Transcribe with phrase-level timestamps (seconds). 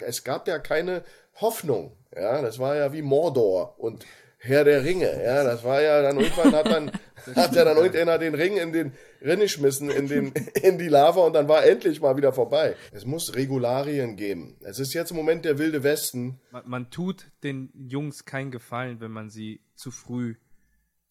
[0.00, 1.04] Es gab ja keine
[1.40, 1.96] Hoffnung.
[2.14, 4.04] Ja, das war ja wie Mordor und
[4.38, 5.22] Herr der Ringe.
[5.24, 6.92] Ja, das war ja dann irgendwann hat dann
[7.34, 10.32] hat er dann irgendeiner den Ring in den Ring geschmissen, in den
[10.62, 12.76] in die Lava und dann war endlich mal wieder vorbei.
[12.92, 14.56] Es muss Regularien geben.
[14.60, 16.40] Es ist jetzt im Moment der wilde Westen.
[16.50, 20.36] Man, man tut den Jungs keinen Gefallen, wenn man sie zu früh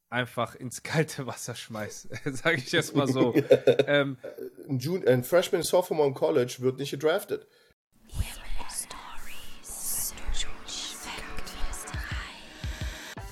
[0.09, 2.09] einfach ins kalte Wasser schmeißt.
[2.25, 3.33] Sage ich jetzt mal so.
[3.88, 4.17] ähm,
[4.70, 7.47] ein, Jun ein Freshman, Sophomore im College wird nicht gedraftet.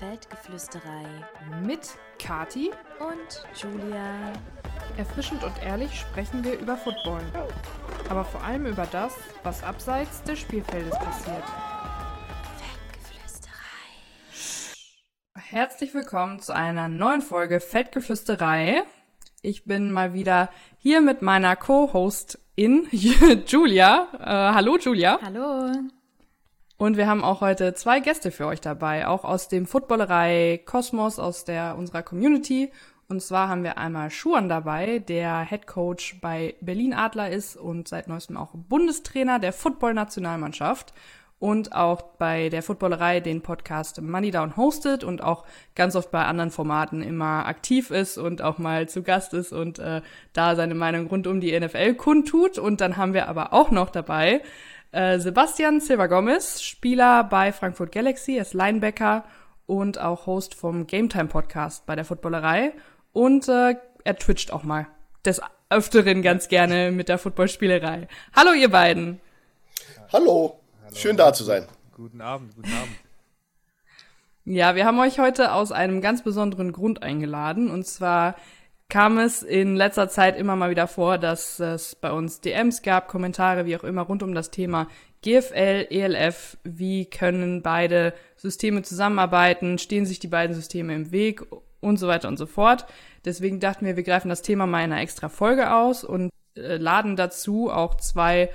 [0.03, 1.05] Feldgeflüsterei
[1.65, 4.33] mit Kati und Julia.
[4.97, 7.21] Erfrischend und ehrlich sprechen wir über Football.
[8.09, 11.43] Aber vor allem über das, was abseits des Spielfeldes passiert.
[15.35, 18.83] Herzlich willkommen zu einer neuen Folge Fettgeflüsterei.
[19.41, 22.89] Ich bin mal wieder hier mit meiner Co-Hostin
[23.47, 24.09] Julia.
[24.19, 25.17] Äh, hallo Julia.
[25.23, 25.71] Hallo.
[26.77, 31.19] Und wir haben auch heute zwei Gäste für euch dabei, auch aus dem Footballerei Kosmos,
[31.19, 32.71] aus der unserer Community.
[33.07, 37.87] Und zwar haben wir einmal Schuan dabei, der Head Coach bei Berlin Adler ist und
[37.87, 40.93] seit neuestem auch Bundestrainer der Football-Nationalmannschaft
[41.43, 45.43] und auch bei der Footballerei den Podcast Money Down hostet und auch
[45.75, 49.77] ganz oft bei anderen Formaten immer aktiv ist und auch mal zu Gast ist und
[49.77, 52.57] äh, da seine Meinung rund um die NFL kundtut.
[52.57, 54.41] Und dann haben wir aber auch noch dabei
[54.93, 59.25] äh, Sebastian Silva Gomez, Spieler bei Frankfurt Galaxy, ist Linebacker
[59.65, 62.73] und auch Host vom Game Time Podcast bei der Footballerei.
[63.11, 64.87] Und äh, er twitcht auch mal
[65.25, 68.07] des Öfteren ganz gerne mit der Footballspielerei.
[68.35, 69.19] Hallo ihr beiden.
[70.11, 70.59] Hallo.
[70.85, 70.95] Hallo.
[70.95, 71.65] Schön da zu sein.
[71.95, 72.95] Guten Abend, guten Abend.
[74.45, 77.71] Ja, wir haben euch heute aus einem ganz besonderen Grund eingeladen.
[77.71, 78.35] Und zwar
[78.89, 83.07] kam es in letzter Zeit immer mal wieder vor, dass es bei uns DMs gab,
[83.07, 84.87] Kommentare, wie auch immer, rund um das Thema
[85.23, 91.41] GFL, ELF, wie können beide Systeme zusammenarbeiten, stehen sich die beiden Systeme im Weg?
[91.79, 92.85] Und so weiter und so fort.
[93.25, 96.77] Deswegen dachten wir, wir greifen das Thema mal in einer extra Folge aus und äh,
[96.77, 98.49] laden dazu auch zwei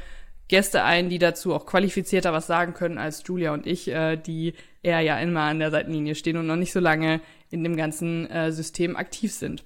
[0.49, 4.55] Gäste ein, die dazu auch qualifizierter was sagen können als Julia und ich, äh, die
[4.83, 7.21] eher ja immer an der Seitenlinie stehen und noch nicht so lange
[7.51, 9.63] in dem ganzen äh, System aktiv sind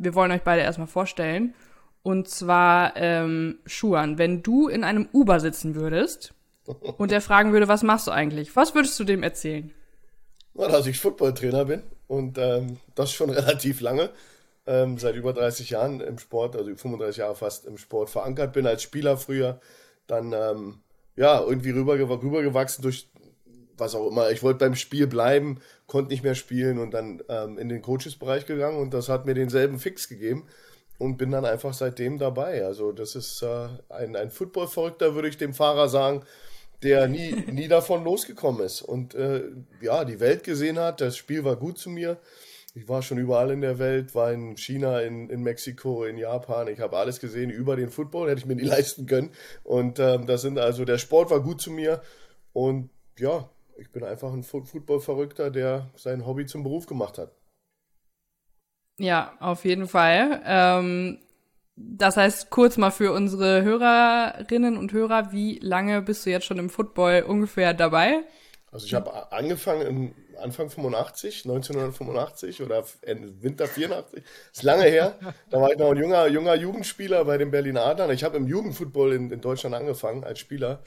[0.00, 1.54] wir wollen euch beide erstmal vorstellen.
[2.02, 6.34] Und zwar, ähm, Schuan, wenn du in einem Uber sitzen würdest
[6.96, 8.56] und der fragen würde, was machst du eigentlich?
[8.56, 9.70] Was würdest du dem erzählen?
[10.54, 14.10] Na, dass ich Footballtrainer bin und ähm, das schon relativ lange.
[14.66, 18.66] Ähm, seit über 30 Jahren im Sport, also 35 Jahre fast im Sport verankert bin
[18.66, 19.60] als Spieler früher.
[20.06, 20.80] Dann ähm,
[21.16, 23.10] ja irgendwie rüber, rübergewachsen durch
[23.80, 24.30] was auch immer.
[24.30, 25.60] Ich wollte beim Spiel bleiben,
[25.90, 29.34] konnte nicht mehr spielen und dann ähm, in den Coaches-Bereich gegangen und das hat mir
[29.34, 30.46] denselben Fix gegeben
[30.98, 32.64] und bin dann einfach seitdem dabei.
[32.64, 36.22] Also das ist äh, ein, ein Football-Verrückter, würde ich dem Fahrer sagen,
[36.84, 39.42] der nie, nie davon losgekommen ist und äh,
[39.80, 41.00] ja, die Welt gesehen hat.
[41.00, 42.18] Das Spiel war gut zu mir.
[42.76, 46.68] Ich war schon überall in der Welt, war in China, in, in Mexiko, in Japan.
[46.68, 49.32] Ich habe alles gesehen über den Football, hätte ich mir nie leisten können.
[49.64, 52.00] Und ähm, das sind also, der Sport war gut zu mir.
[52.52, 57.34] Und ja, ich bin einfach ein Football-Verrückter, der sein Hobby zum Beruf gemacht hat.
[58.98, 60.42] Ja, auf jeden Fall.
[60.44, 61.18] Ähm,
[61.76, 66.58] das heißt, kurz mal für unsere Hörerinnen und Hörer, wie lange bist du jetzt schon
[66.58, 68.24] im Football ungefähr dabei?
[68.70, 72.84] Also ich habe angefangen im Anfang 85, 1985 oder
[73.40, 74.22] Winter 84.
[74.22, 75.18] Das ist lange her.
[75.48, 78.10] Da war ich noch ein junger, junger Jugendspieler bei den Berliner Adlern.
[78.10, 80.82] Ich habe im Jugendfootball in, in Deutschland angefangen als Spieler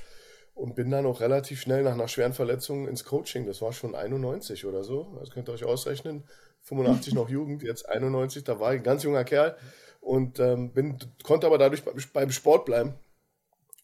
[0.53, 3.45] und bin dann auch relativ schnell nach einer schweren Verletzung ins Coaching.
[3.45, 5.17] Das war schon 91 oder so.
[5.19, 6.23] Das könnt ihr euch ausrechnen.
[6.61, 8.43] 85 noch Jugend, jetzt 91.
[8.43, 9.57] Da war ich ein ganz junger Kerl
[9.99, 11.83] und ähm, bin, konnte aber dadurch
[12.13, 12.93] beim Sport bleiben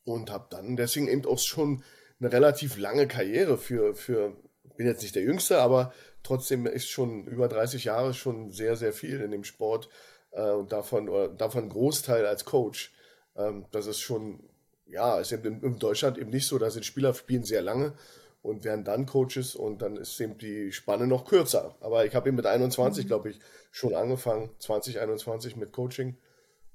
[0.06, 1.84] und habe dann deswegen eben auch schon
[2.20, 4.36] eine relativ lange Karriere für, für,
[4.76, 5.94] bin jetzt nicht der Jüngste, aber
[6.24, 9.90] trotzdem ist schon über 30 Jahre schon sehr, sehr viel in dem Sport
[10.32, 12.94] äh, und davon, oder davon Großteil als Coach.
[13.36, 14.50] Ähm, das ist schon
[14.90, 17.94] ja, ist eben in Deutschland eben nicht so, da sind Spieler spielen sehr lange
[18.42, 21.76] und werden dann Coaches und dann ist eben die Spanne noch kürzer.
[21.82, 23.08] Aber ich habe eben mit 21, mhm.
[23.08, 23.40] glaube ich,
[23.72, 26.18] schon angefangen, 2021 mit Coaching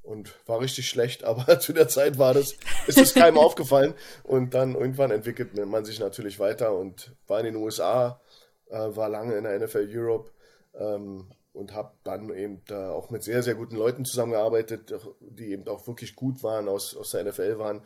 [0.02, 2.56] und war richtig schlecht, aber zu der Zeit war das,
[2.86, 7.46] ist es keinem aufgefallen und dann irgendwann entwickelt man sich natürlich weiter und war in
[7.46, 8.20] den USA,
[8.68, 10.30] äh, war lange in der NFL Europe
[10.78, 15.66] ähm, und habe dann eben da auch mit sehr, sehr guten Leuten zusammengearbeitet, die eben
[15.68, 17.82] auch wirklich gut waren, aus, aus der NFL waren,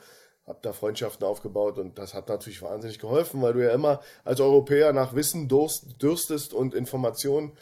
[0.46, 4.40] habe da Freundschaften aufgebaut und das hat natürlich wahnsinnig geholfen, weil du ja immer als
[4.40, 7.52] Europäer nach Wissen durst, dürstest und Informationen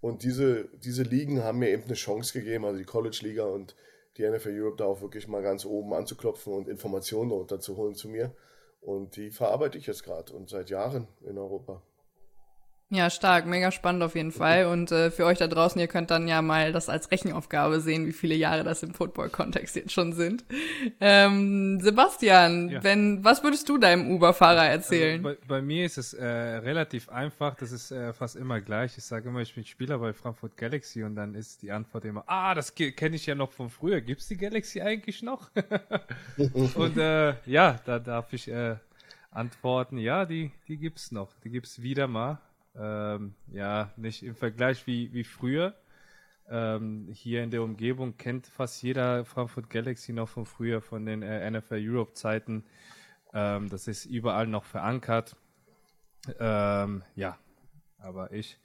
[0.00, 3.74] und diese, diese Ligen haben mir eben eine Chance gegeben, also die College-Liga und
[4.16, 7.94] die NFL Europe da auch wirklich mal ganz oben anzuklopfen und Informationen darunter zu holen
[7.94, 8.32] zu mir.
[8.80, 11.82] Und die verarbeite ich jetzt gerade und seit Jahren in Europa.
[12.88, 14.66] Ja, stark, mega spannend auf jeden Fall.
[14.66, 18.06] Und äh, für euch da draußen, ihr könnt dann ja mal das als Rechenaufgabe sehen,
[18.06, 20.44] wie viele Jahre das im Football-Kontext jetzt schon sind.
[21.00, 22.84] Ähm, Sebastian, ja.
[22.84, 25.26] wenn, was würdest du deinem Uber-Fahrer erzählen?
[25.26, 28.96] Also bei, bei, mir ist es äh, relativ einfach, das ist äh, fast immer gleich.
[28.96, 32.22] Ich sage immer, ich bin Spieler bei Frankfurt Galaxy und dann ist die Antwort immer,
[32.28, 34.00] ah, das kenne ich ja noch von früher.
[34.00, 35.50] Gibt's die Galaxy eigentlich noch?
[36.36, 38.76] und äh, ja, da darf ich äh,
[39.32, 41.32] antworten, ja, die, die gibt's noch.
[41.42, 42.38] Die gibt's wieder mal.
[42.78, 45.74] Ähm, ja, nicht im Vergleich wie, wie früher.
[46.48, 51.22] Ähm, hier in der Umgebung kennt fast jeder Frankfurt Galaxy noch von früher, von den
[51.22, 52.64] äh, NFL Europe Zeiten.
[53.34, 55.36] Ähm, das ist überall noch verankert.
[56.38, 57.38] Ähm, ja,
[57.98, 58.58] aber ich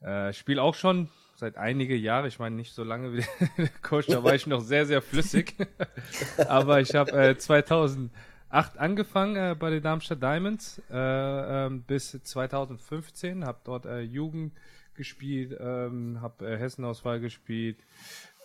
[0.00, 3.24] äh, spiele auch schon seit einige Jahre, ich meine nicht so lange wie
[3.56, 5.54] der Coach, da war ich noch sehr, sehr flüssig.
[6.48, 8.10] aber ich habe äh, 2000
[8.50, 14.54] 8 angefangen äh, bei den Darmstadt Diamonds äh, ähm, bis 2015, habe dort äh, Jugend
[14.94, 17.78] gespielt, ähm, habe äh, Hessenauswahl gespielt,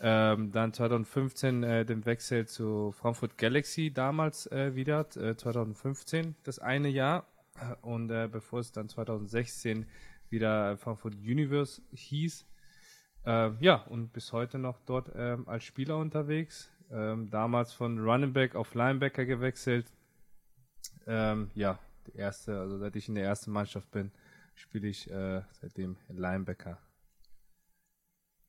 [0.01, 6.59] ähm, dann 2015 äh, den Wechsel zu Frankfurt Galaxy damals äh, wieder, äh, 2015 das
[6.59, 7.25] eine Jahr
[7.83, 9.85] und bevor es dann 2016
[10.31, 12.47] wieder Frankfurt Universe hieß.
[13.25, 16.71] Ja, und bis heute noch dort äh, als Spieler unterwegs.
[16.91, 19.88] Ähm, damals von Running Back auf Linebacker gewechselt.
[21.07, 24.12] Ähm, ja, die erste, also seit ich in der ersten Mannschaft bin,
[24.56, 26.77] spiele ich äh, seitdem Linebacker.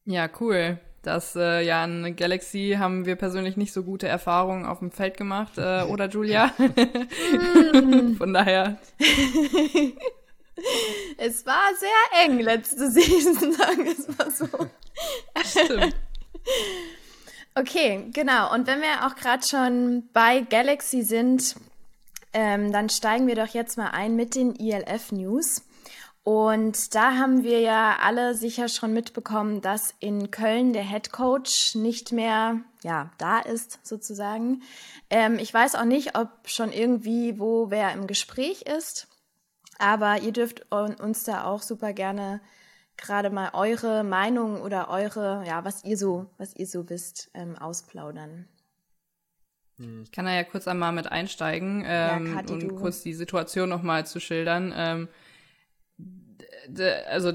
[0.05, 0.79] Ja, cool.
[1.03, 5.17] Das äh, ja in Galaxy haben wir persönlich nicht so gute Erfahrungen auf dem Feld
[5.17, 6.49] gemacht, äh, oder Julia?
[8.19, 8.79] Von daher.
[11.19, 14.49] es war sehr eng letzte Saison, sagen wir es mal so.
[15.45, 15.95] Stimmt.
[17.57, 18.53] Okay, genau.
[18.53, 21.55] Und wenn wir auch gerade schon bei Galaxy sind,
[22.33, 25.63] ähm, dann steigen wir doch jetzt mal ein mit den ILF News.
[26.25, 31.75] Und da haben wir ja alle sicher schon mitbekommen, dass in Köln der Head Coach
[31.75, 34.63] nicht mehr ja da ist sozusagen.
[35.11, 39.07] Ähm, ich weiß auch nicht, ob schon irgendwie wo wer im Gespräch ist,
[39.79, 42.41] aber ihr dürft uns da auch super gerne
[42.97, 47.57] gerade mal eure Meinung oder eure, ja, was ihr so, was ihr so wisst, ähm,
[47.57, 48.47] ausplaudern.
[49.79, 50.03] Hm.
[50.03, 52.75] Ich kann da ja kurz einmal mit einsteigen ähm, ja, Kathi, und du.
[52.77, 54.73] kurz die Situation nochmal zu schildern.
[54.77, 55.09] Ähm,
[57.11, 57.33] also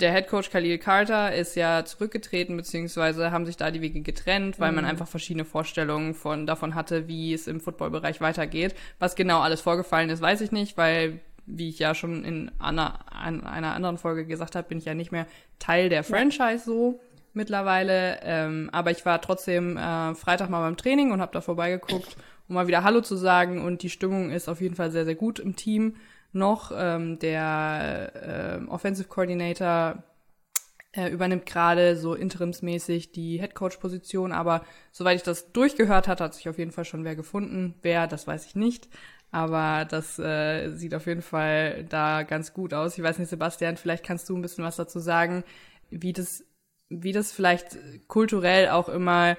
[0.00, 4.60] der Head Coach Khalil Carter ist ja zurückgetreten, beziehungsweise haben sich da die Wege getrennt,
[4.60, 4.76] weil mhm.
[4.76, 8.74] man einfach verschiedene Vorstellungen von, davon hatte, wie es im Footballbereich weitergeht.
[8.98, 13.00] Was genau alles vorgefallen ist, weiß ich nicht, weil wie ich ja schon in einer,
[13.26, 15.26] in einer anderen Folge gesagt habe, bin ich ja nicht mehr
[15.58, 17.00] Teil der Franchise so
[17.32, 18.20] mittlerweile.
[18.22, 22.16] Ähm, aber ich war trotzdem äh, Freitag mal beim Training und habe da vorbeigeguckt,
[22.48, 23.64] um mal wieder Hallo zu sagen.
[23.64, 25.96] Und die Stimmung ist auf jeden Fall sehr, sehr gut im Team
[26.32, 26.72] noch.
[26.74, 30.02] Ähm, der äh, Offensive Coordinator
[30.92, 36.24] äh, übernimmt gerade so interimsmäßig die Head Coach Position, aber soweit ich das durchgehört hatte,
[36.24, 37.74] hat sich auf jeden Fall schon wer gefunden.
[37.82, 38.88] Wer, das weiß ich nicht.
[39.30, 42.96] Aber das äh, sieht auf jeden Fall da ganz gut aus.
[42.96, 45.44] Ich weiß nicht, Sebastian, vielleicht kannst du ein bisschen was dazu sagen,
[45.90, 46.44] wie das,
[46.88, 47.76] wie das vielleicht
[48.08, 49.36] kulturell auch immer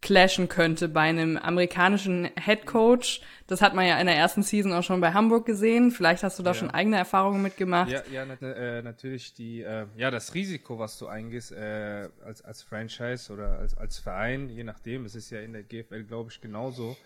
[0.00, 3.20] clashen könnte bei einem amerikanischen Head Coach.
[3.46, 5.90] Das hat man ja in der ersten Season auch schon bei Hamburg gesehen.
[5.90, 6.54] Vielleicht hast du da ja.
[6.54, 7.90] schon eigene Erfahrungen mitgemacht.
[7.90, 12.62] Ja, ja äh, natürlich die, äh, ja, das Risiko, was du eingehst äh, als, als
[12.62, 15.04] Franchise oder als, als Verein, je nachdem.
[15.04, 16.96] Es ist ja in der GFL, glaube ich, genauso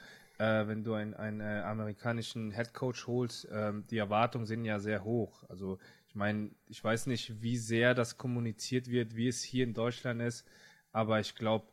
[0.43, 4.81] äh, wenn du einen, einen äh, amerikanischen Head Coach holst, ähm, die Erwartungen sind ja
[4.81, 5.45] sehr hoch.
[5.49, 9.73] Also ich meine, ich weiß nicht, wie sehr das kommuniziert wird, wie es hier in
[9.73, 10.45] Deutschland ist,
[10.91, 11.67] aber ich glaube,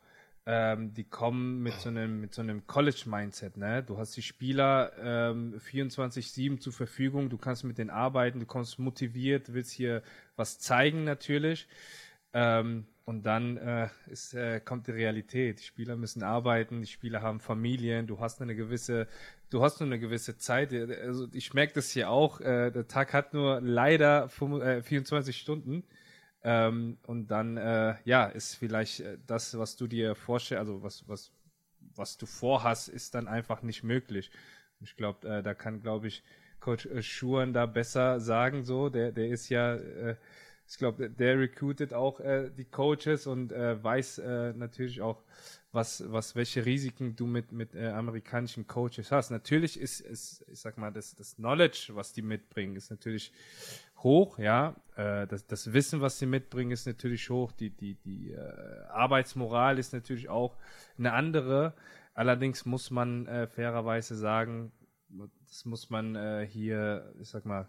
[0.46, 3.82] ähm, die kommen mit so einem, mit so einem College-Mindset, ne?
[3.82, 8.78] Du hast die Spieler ähm, 24-7 zur Verfügung, du kannst mit denen arbeiten, du kommst
[8.78, 10.02] motiviert, willst hier
[10.36, 11.66] was zeigen natürlich.
[12.32, 15.58] Ähm, und dann äh, ist, äh, kommt die Realität.
[15.58, 19.08] Die Spieler müssen arbeiten, die Spieler haben Familien, du hast eine gewisse,
[19.50, 20.72] du hast nur eine gewisse Zeit.
[20.72, 25.82] Also ich merke das hier auch, äh, der Tag hat nur leider 24 äh, Stunden.
[26.44, 31.08] Ähm, und dann, äh, ja, ist vielleicht äh, das, was du dir vorstellst, also was,
[31.08, 31.32] was,
[31.96, 34.30] was du vorhast, ist dann einfach nicht möglich.
[34.82, 36.22] Ich glaube, äh, da kann, glaube ich,
[36.60, 40.14] Coach Schuren da besser sagen, so, der, der ist ja, äh,
[40.70, 45.24] ich glaube, der recruitet auch äh, die Coaches und äh, weiß äh, natürlich auch,
[45.72, 49.30] was, was, welche Risiken du mit, mit äh, amerikanischen Coaches hast.
[49.30, 53.32] Natürlich ist, ist, ich sag mal, das, das Knowledge, was die mitbringen, ist natürlich
[53.96, 54.76] hoch, ja.
[54.94, 57.50] Äh, das, das Wissen, was sie mitbringen, ist natürlich hoch.
[57.50, 58.38] Die, die, die äh,
[58.90, 60.56] Arbeitsmoral ist natürlich auch
[60.96, 61.74] eine andere.
[62.14, 64.72] Allerdings muss man fairerweise sagen,
[65.46, 67.68] das muss man hier, ich sag mal,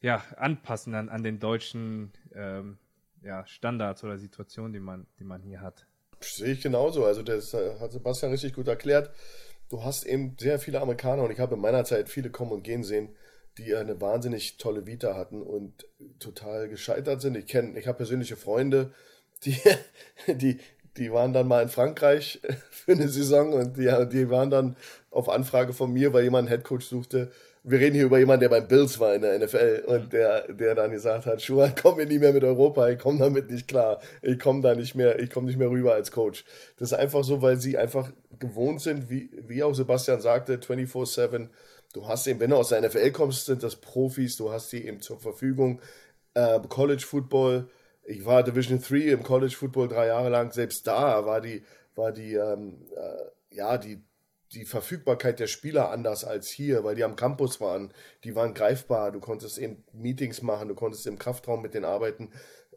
[0.00, 2.78] ja, anpassen an, an den deutschen ähm,
[3.22, 5.86] ja, Standards oder Situationen, die man, die man hier hat.
[6.20, 7.04] Sehe ich genauso.
[7.04, 9.10] Also das äh, hat Sebastian richtig gut erklärt.
[9.68, 12.62] Du hast eben sehr viele Amerikaner und ich habe in meiner Zeit viele kommen und
[12.62, 13.14] gehen sehen,
[13.58, 15.86] die eine wahnsinnig tolle Vita hatten und
[16.20, 17.36] total gescheitert sind.
[17.36, 18.92] Ich kenne, ich habe persönliche Freunde,
[19.44, 19.58] die,
[20.28, 20.58] die,
[20.96, 22.40] die waren dann mal in Frankreich
[22.70, 24.76] für eine Saison und die, die waren dann
[25.10, 27.30] auf Anfrage von mir, weil jemand einen Headcoach suchte,
[27.70, 30.10] wir reden hier über jemanden, der beim Bills war in der NFL und mhm.
[30.10, 33.50] der, der dann gesagt hat, Schuhan, komm mir nie mehr mit Europa, ich komme damit
[33.50, 36.44] nicht klar, ich komme da nicht mehr, ich komme nicht mehr rüber als Coach.
[36.78, 41.48] Das ist einfach so, weil sie einfach gewohnt sind, wie, wie auch Sebastian sagte, 24-7,
[41.92, 44.86] du hast eben, wenn du aus der NFL kommst, sind das Profis, du hast die
[44.86, 45.80] eben zur Verfügung,
[46.34, 47.68] äh, College Football,
[48.04, 51.62] ich war Division 3 im College Football drei Jahre lang, selbst da war die,
[51.94, 54.02] war die, ähm, äh, ja, die
[54.52, 57.92] die Verfügbarkeit der Spieler anders als hier, weil die am Campus waren.
[58.24, 59.12] Die waren greifbar.
[59.12, 62.30] Du konntest eben Meetings machen, du konntest im Kraftraum mit denen arbeiten.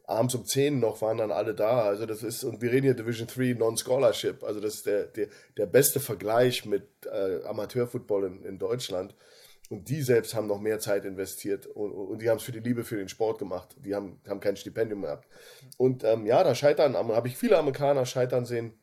[0.05, 1.83] Abends um 10 noch waren dann alle da.
[1.83, 4.43] Also das ist, und wir reden hier Division 3 Non-Scholarship.
[4.43, 9.15] Also das ist der, der, der beste Vergleich mit äh, Amateurfootball in, in Deutschland.
[9.69, 12.59] Und die selbst haben noch mehr Zeit investiert und, und die haben es für die
[12.59, 13.73] Liebe für den Sport gemacht.
[13.77, 15.29] Die haben, haben kein Stipendium gehabt.
[15.77, 18.73] Und ähm, ja, da scheitern, habe ich viele Amerikaner scheitern sehen,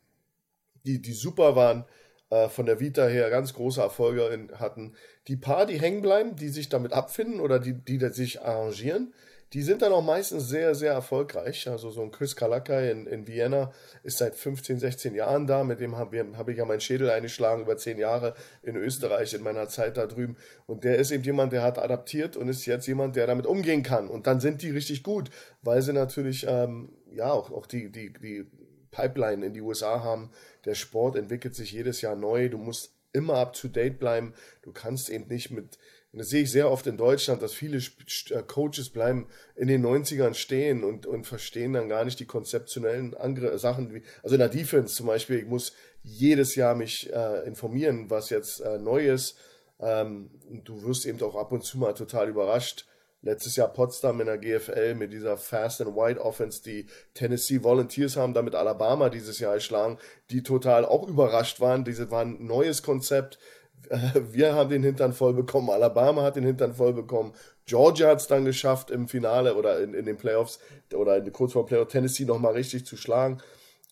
[0.87, 1.85] die, die super waren,
[2.31, 4.95] äh, von der Vita her ganz große Erfolge in, hatten.
[5.29, 9.13] Die paar, die hängen bleiben, die sich damit abfinden oder die, die sich arrangieren,
[9.55, 11.69] die sind dann auch meistens sehr, sehr erfolgreich.
[11.69, 15.65] Also so ein Chris Kalakai in, in Vienna ist seit 15, 16 Jahren da.
[15.65, 19.43] Mit dem habe hab ich ja meinen Schädel eingeschlagen über 10 Jahre in Österreich in
[19.43, 20.37] meiner Zeit da drüben.
[20.67, 23.83] Und der ist eben jemand, der hat adaptiert und ist jetzt jemand, der damit umgehen
[23.83, 24.09] kann.
[24.09, 25.31] Und dann sind die richtig gut,
[25.63, 28.45] weil sie natürlich ähm, ja auch, auch die, die, die
[28.91, 30.31] Pipeline in die USA haben.
[30.65, 32.49] Der Sport entwickelt sich jedes Jahr neu.
[32.49, 34.35] Du musst immer up to date bleiben.
[34.63, 35.79] Du kannst eben nicht mit,
[36.13, 40.35] das sehe ich sehr oft in Deutschland, dass viele äh, Coaches bleiben in den 90ern
[40.35, 43.95] stehen und, und verstehen dann gar nicht die konzeptionellen Angr Sachen.
[43.95, 48.31] Wie, also in der Defense zum Beispiel, ich muss jedes Jahr mich äh, informieren, was
[48.31, 49.37] jetzt äh, neu ist.
[49.81, 50.31] Ähm,
[50.65, 52.88] du wirst eben auch ab und zu mal total überrascht,
[53.23, 58.17] letztes Jahr Potsdam in der GFL mit dieser Fast and Wide Offense, die Tennessee Volunteers
[58.17, 59.99] haben, damit Alabama dieses Jahr geschlagen,
[60.31, 61.85] die total auch überrascht waren.
[61.85, 63.39] Diese waren ein neues Konzept.
[64.33, 67.33] Wir haben den Hintern voll bekommen, Alabama hat den Hintern voll bekommen,
[67.65, 70.59] Georgia hat es dann geschafft im Finale oder in, in den Playoffs
[70.93, 73.41] oder in, kurz vor Playoff Tennessee nochmal richtig zu schlagen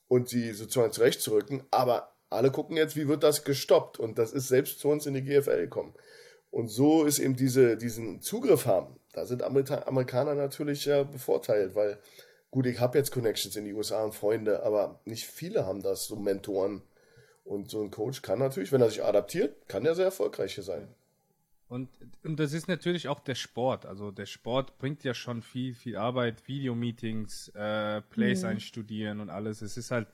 [0.09, 1.63] und sie sozusagen zurechtzurücken.
[1.71, 3.99] Aber alle gucken jetzt, wie wird das gestoppt?
[3.99, 5.95] Und das ist selbst zu uns in die GFL gekommen.
[6.51, 11.99] Und so ist eben diese, diesen Zugriff haben da sind Amerikaner natürlich äh, bevorteilt, weil
[12.51, 16.07] gut, ich habe jetzt Connections in die USA und Freunde, aber nicht viele haben das,
[16.07, 16.83] so Mentoren.
[17.43, 20.65] Und so ein Coach kann natürlich, wenn er sich adaptiert, kann er sehr erfolgreich hier
[20.65, 20.89] sein.
[21.69, 21.89] Und,
[22.25, 23.87] und das ist natürlich auch der Sport.
[23.87, 28.49] Also der Sport bringt ja schon viel, viel Arbeit, Videomeetings, äh, Plays mhm.
[28.49, 29.63] einstudieren und alles.
[29.63, 30.09] Es ist halt,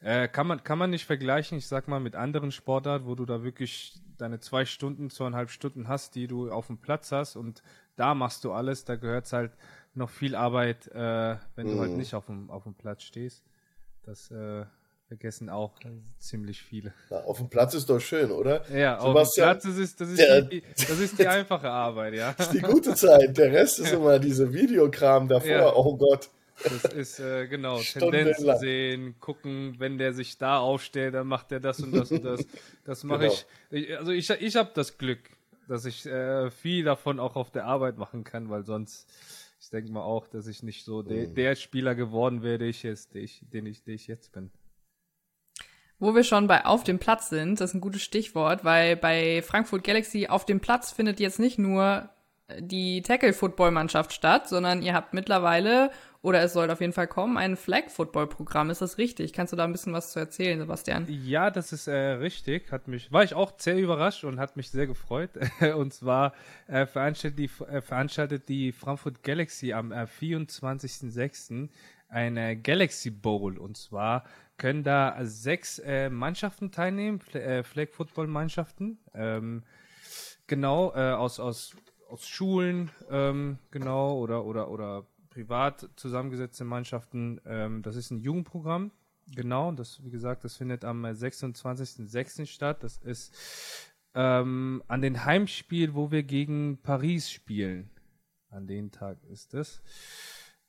[0.00, 3.24] äh, kann man, kann man nicht vergleichen, ich sag mal, mit anderen Sportarten, wo du
[3.24, 7.62] da wirklich deine zwei Stunden, zweieinhalb Stunden hast, die du auf dem Platz hast und
[7.96, 9.52] da machst du alles, da gehört es halt
[9.94, 11.98] noch viel Arbeit, äh, wenn du halt mhm.
[11.98, 13.44] nicht auf dem, auf dem Platz stehst.
[14.04, 14.64] Das äh,
[15.06, 15.78] vergessen auch
[16.18, 16.94] ziemlich viele.
[17.10, 18.64] Na, auf dem Platz ist doch schön, oder?
[18.70, 21.68] Ja, Sebastian, auf dem Platz das ist, das ist, der, die, das ist die einfache
[21.68, 22.32] Arbeit, ja.
[22.36, 23.36] Das ist die gute Zeit.
[23.36, 25.50] Der Rest ist immer diese Videokram davor.
[25.50, 25.74] Ja.
[25.74, 26.30] Oh Gott.
[26.62, 31.60] Das ist äh, genau, Tendenzen sehen, gucken, wenn der sich da aufstellt, dann macht er
[31.60, 32.46] das und das und das.
[32.84, 33.34] Das mache genau.
[33.70, 33.98] ich.
[33.98, 35.20] Also ich, ich habe das Glück,
[35.68, 39.08] dass ich äh, viel davon auch auf der Arbeit machen kann, weil sonst,
[39.60, 41.34] ich denke mal auch, dass ich nicht so de, mhm.
[41.34, 44.50] der Spieler geworden wäre, der ich jetzt, der ich, den ich, der ich jetzt bin.
[45.98, 49.40] Wo wir schon bei auf dem Platz sind, das ist ein gutes Stichwort, weil bei
[49.42, 52.10] Frankfurt Galaxy auf dem Platz findet jetzt nicht nur
[52.60, 55.90] die Tackle-Football-Mannschaft statt, sondern ihr habt mittlerweile
[56.22, 58.70] oder es soll auf jeden Fall kommen, ein Flag-Football-Programm.
[58.70, 59.32] Ist das richtig?
[59.32, 61.06] Kannst du da ein bisschen was zu erzählen, Sebastian?
[61.08, 62.70] Ja, das ist äh, richtig.
[62.70, 65.30] Hat mich, war ich auch sehr überrascht und hat mich sehr gefreut.
[65.76, 66.32] und zwar
[66.68, 71.68] äh, veranstaltet, die, äh, veranstaltet die Frankfurt Galaxy am äh, 24.06.
[72.08, 73.58] eine Galaxy Bowl.
[73.58, 74.24] Und zwar
[74.58, 78.98] können da sechs äh, Mannschaften teilnehmen, äh, Flag-Football-Mannschaften.
[79.12, 79.64] Ähm,
[80.46, 81.74] genau, äh, aus, aus,
[82.12, 87.40] aus Schulen, ähm, genau, oder, oder, oder privat zusammengesetzte Mannschaften.
[87.46, 88.90] Ähm, das ist ein Jugendprogramm.
[89.34, 92.44] Genau, das, wie gesagt, das findet am 26.06.
[92.44, 92.82] statt.
[92.82, 93.34] Das ist
[94.14, 97.88] ähm, an den Heimspiel, wo wir gegen Paris spielen.
[98.50, 99.80] An den Tag ist es.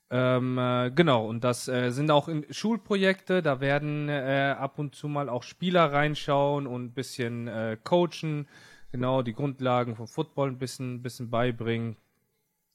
[0.08, 5.08] Ähm, äh, genau, und das äh, sind auch Schulprojekte, da werden äh, ab und zu
[5.08, 8.46] mal auch Spieler reinschauen und ein bisschen äh, coachen.
[8.94, 11.96] Genau die Grundlagen vom Football ein bisschen, bisschen beibringen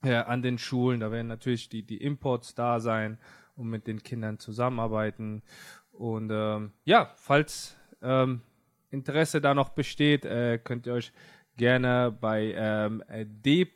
[0.04, 1.00] ja, an den Schulen.
[1.00, 3.18] Da werden natürlich die, die Imports da sein
[3.56, 5.44] und mit den Kindern zusammenarbeiten.
[5.94, 8.42] Und ähm, ja, falls ähm,
[8.92, 11.14] Interesse da noch besteht, äh, könnt ihr euch
[11.56, 13.72] gerne bei ähm, d.josia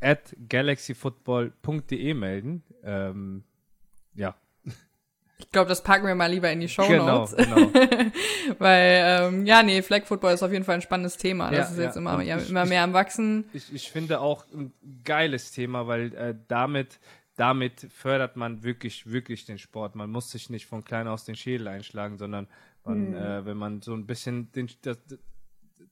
[0.00, 2.64] at galaxyfootball.de melden.
[2.82, 3.44] Ähm,
[4.16, 4.34] ja.
[5.40, 7.36] Ich glaube, das packen wir mal lieber in die Show Notes.
[7.36, 7.70] Genau, genau.
[8.58, 9.02] Weil,
[9.32, 11.50] ähm, ja, nee, Flag Football ist auf jeden Fall ein spannendes Thema.
[11.50, 12.00] Das Ja, ist jetzt ja.
[12.00, 13.44] immer, ja, immer ich- mehr am Wachsen.
[13.52, 14.72] Ich, ich finde auch ein
[15.04, 16.98] geiles Thema, weil äh, damit,
[17.36, 19.94] damit fördert man wirklich, wirklich den Sport.
[19.94, 22.48] Man muss sich nicht von klein aus den Schädel einschlagen, sondern
[22.84, 24.98] man, äh, wenn man so ein bisschen den, das-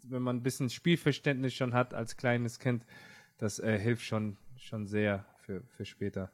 [0.08, 2.84] wenn man ein bisschen Spielverständnis schon hat als kleines Kind,
[3.38, 6.30] das äh, hilft schon, schon sehr für, für später.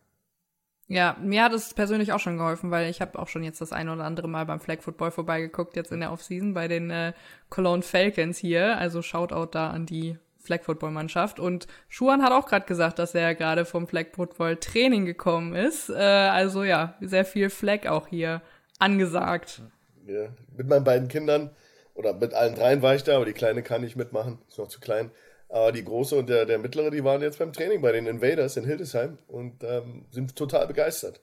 [0.92, 3.72] Ja, mir hat es persönlich auch schon geholfen, weil ich habe auch schon jetzt das
[3.72, 7.14] eine oder andere Mal beim Flag Football vorbeigeguckt, jetzt in der Offseason bei den äh,
[7.48, 8.76] Cologne Falcons hier.
[8.76, 11.40] Also Shoutout da an die Flag Football Mannschaft.
[11.40, 15.88] Und Schuan hat auch gerade gesagt, dass er gerade vom Flag Football Training gekommen ist.
[15.88, 18.42] Äh, also ja, sehr viel Flag auch hier
[18.78, 19.62] angesagt.
[20.06, 20.26] Ja,
[20.58, 21.52] mit meinen beiden Kindern
[21.94, 24.68] oder mit allen dreien war ich da, aber die Kleine kann nicht mitmachen, ist noch
[24.68, 25.10] zu klein.
[25.52, 28.56] Aber die Große und der, der Mittlere, die waren jetzt beim Training bei den Invaders
[28.56, 31.20] in Hildesheim und ähm, sind total begeistert.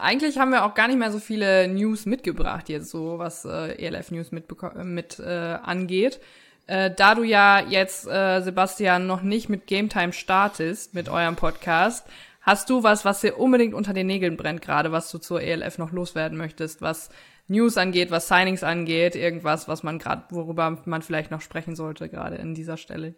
[0.00, 3.72] Eigentlich haben wir auch gar nicht mehr so viele News mitgebracht jetzt, so was äh,
[3.84, 6.20] ELF News mitbeko- äh, mit äh, angeht.
[6.68, 11.34] Äh, da du ja jetzt, äh, Sebastian, noch nicht mit Game Time startest mit eurem
[11.34, 12.06] Podcast,
[12.40, 15.78] hast du was, was dir unbedingt unter den Nägeln brennt gerade, was du zur ELF
[15.78, 17.10] noch loswerden möchtest, was
[17.48, 22.08] News angeht, was Signings angeht, irgendwas, was man gerade, worüber man vielleicht noch sprechen sollte,
[22.08, 23.14] gerade in dieser Stelle.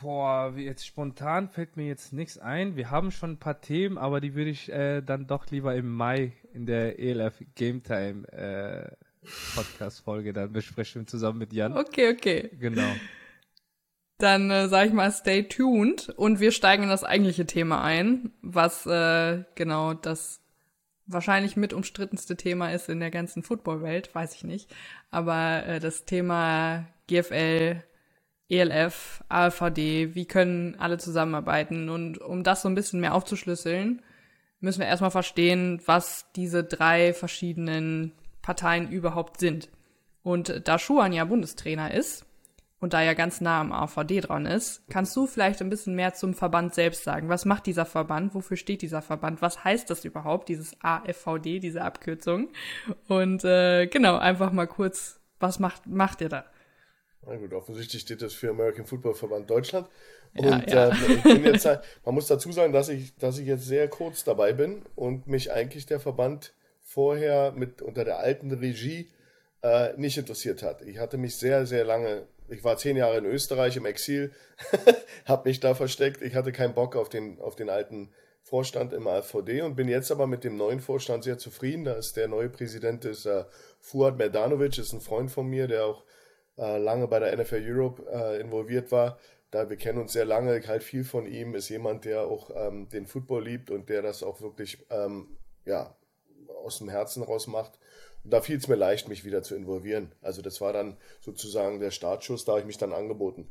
[0.00, 2.76] Boah, jetzt spontan fällt mir jetzt nichts ein.
[2.76, 5.92] Wir haben schon ein paar Themen, aber die würde ich äh, dann doch lieber im
[5.92, 8.90] Mai in der ELF Game Time äh,
[9.54, 11.76] Podcast Folge dann besprechen zusammen mit Jan.
[11.76, 12.50] Okay, okay.
[12.58, 12.88] Genau.
[14.18, 18.32] Dann äh, sage ich mal, stay tuned und wir steigen in das eigentliche Thema ein,
[18.42, 20.40] was äh, genau das
[21.06, 24.74] wahrscheinlich mit umstrittenste Thema ist in der ganzen Footballwelt, weiß ich nicht.
[25.10, 27.82] Aber äh, das Thema GFL,
[28.48, 31.88] ELF, ALVD, wie können alle zusammenarbeiten?
[31.88, 34.02] Und um das so ein bisschen mehr aufzuschlüsseln,
[34.60, 39.68] müssen wir erstmal verstehen, was diese drei verschiedenen Parteien überhaupt sind.
[40.22, 42.24] Und da Schuan ja Bundestrainer ist,
[42.80, 46.14] und da er ganz nah am AVD dran ist, kannst du vielleicht ein bisschen mehr
[46.14, 47.28] zum Verband selbst sagen.
[47.28, 48.34] Was macht dieser Verband?
[48.34, 49.42] Wofür steht dieser Verband?
[49.42, 52.48] Was heißt das überhaupt, dieses AFVD, diese Abkürzung?
[53.08, 56.44] Und äh, genau, einfach mal kurz, was macht, macht ihr da?
[57.26, 59.88] Na gut, offensichtlich steht das für American Football Verband Deutschland.
[60.34, 60.88] Ja, und ja.
[60.88, 61.66] Äh, ich bin jetzt,
[62.04, 65.52] man muss dazu sagen, dass ich, dass ich jetzt sehr kurz dabei bin und mich
[65.52, 66.52] eigentlich der Verband
[66.82, 69.10] vorher mit unter der alten Regie
[69.62, 70.82] äh, nicht interessiert hat.
[70.82, 74.32] Ich hatte mich sehr, sehr lange, ich war zehn Jahre in Österreich im Exil,
[75.26, 76.22] habe mich da versteckt.
[76.22, 78.10] Ich hatte keinen Bock auf den, auf den alten
[78.42, 81.84] Vorstand im AfVD und bin jetzt aber mit dem neuen Vorstand sehr zufrieden.
[81.84, 83.44] Da ist der neue Präsident ist äh,
[83.80, 86.04] Fuad Merdanovic, ist ein Freund von mir, der auch
[86.58, 89.18] äh, lange bei der NFL Europe äh, involviert war.
[89.50, 92.50] Da wir kennen uns sehr lange, ich halte viel von ihm, ist jemand, der auch
[92.54, 95.96] ähm, den Football liebt und der das auch wirklich ähm, ja,
[96.64, 97.78] aus dem Herzen raus macht.
[98.24, 100.12] Und da fiel es mir leicht, mich wieder zu involvieren.
[100.20, 103.48] Also das war dann sozusagen der Startschuss, da habe ich mich dann angeboten.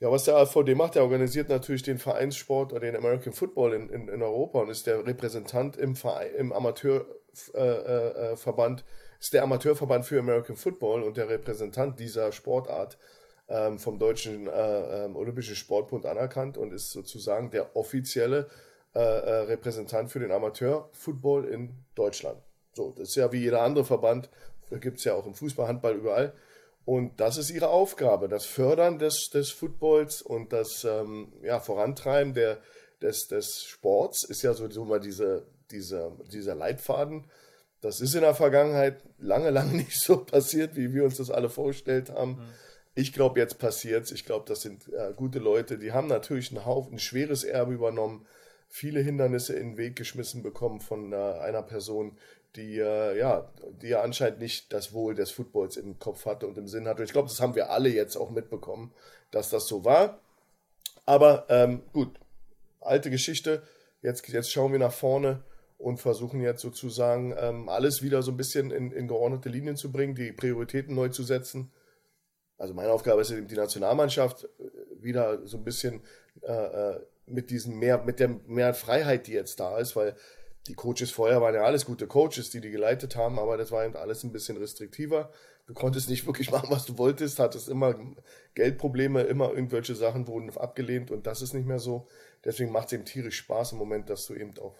[0.00, 3.88] Ja, was der AVD macht, der organisiert natürlich den Vereinssport oder den American Football in,
[3.88, 5.94] in, in Europa und ist der Repräsentant im,
[6.36, 8.84] im Amateurverband, äh, äh, Verband,
[9.24, 12.98] ist der Amateurverband für American Football und der Repräsentant dieser Sportart
[13.48, 18.50] ähm, vom Deutschen äh, ähm, Olympischen Sportbund anerkannt und ist sozusagen der offizielle
[18.94, 22.38] äh, äh, Repräsentant für den Amateurfootball in Deutschland.
[22.74, 24.28] So, das ist ja wie jeder andere Verband,
[24.68, 26.34] da gibt es ja auch im Fußball, Handball überall.
[26.84, 32.34] Und das ist ihre Aufgabe, das Fördern des, des Footballs und das ähm, ja, Vorantreiben
[32.34, 32.58] der,
[33.00, 37.24] des, des Sports ist ja so, mal diese, diese, dieser Leitfaden.
[37.84, 41.50] Das ist in der Vergangenheit lange, lange nicht so passiert, wie wir uns das alle
[41.50, 42.40] vorgestellt haben.
[42.94, 44.10] Ich glaube, jetzt passiert's.
[44.10, 45.76] Ich glaube, das sind äh, gute Leute.
[45.76, 48.24] Die haben natürlich einen Haufen, ein schweres Erbe übernommen,
[48.68, 52.16] viele Hindernisse in den Weg geschmissen bekommen von äh, einer Person,
[52.56, 56.56] die äh, ja, die ja anscheinend nicht das Wohl des Footballs im Kopf hatte und
[56.56, 57.04] im Sinn hatte.
[57.04, 58.94] Ich glaube, das haben wir alle jetzt auch mitbekommen,
[59.30, 60.20] dass das so war.
[61.04, 62.18] Aber ähm, gut,
[62.80, 63.62] alte Geschichte.
[64.00, 65.42] Jetzt, jetzt schauen wir nach vorne
[65.84, 69.92] und versuchen jetzt sozusagen ähm, alles wieder so ein bisschen in, in geordnete Linien zu
[69.92, 71.72] bringen, die Prioritäten neu zu setzen.
[72.56, 76.00] Also meine Aufgabe ist eben die Nationalmannschaft äh, wieder so ein bisschen
[76.40, 80.16] äh, äh, mit diesem mehr, mit der mehr Freiheit, die jetzt da ist, weil
[80.68, 83.84] die Coaches vorher waren ja alles gute Coaches, die die geleitet haben, aber das war
[83.84, 85.30] eben alles ein bisschen restriktiver.
[85.66, 87.94] Du konntest nicht wirklich machen, was du wolltest, hattest immer
[88.54, 92.08] Geldprobleme, immer irgendwelche Sachen wurden abgelehnt und das ist nicht mehr so.
[92.42, 94.76] Deswegen macht es eben tierisch Spaß im Moment, dass du eben auch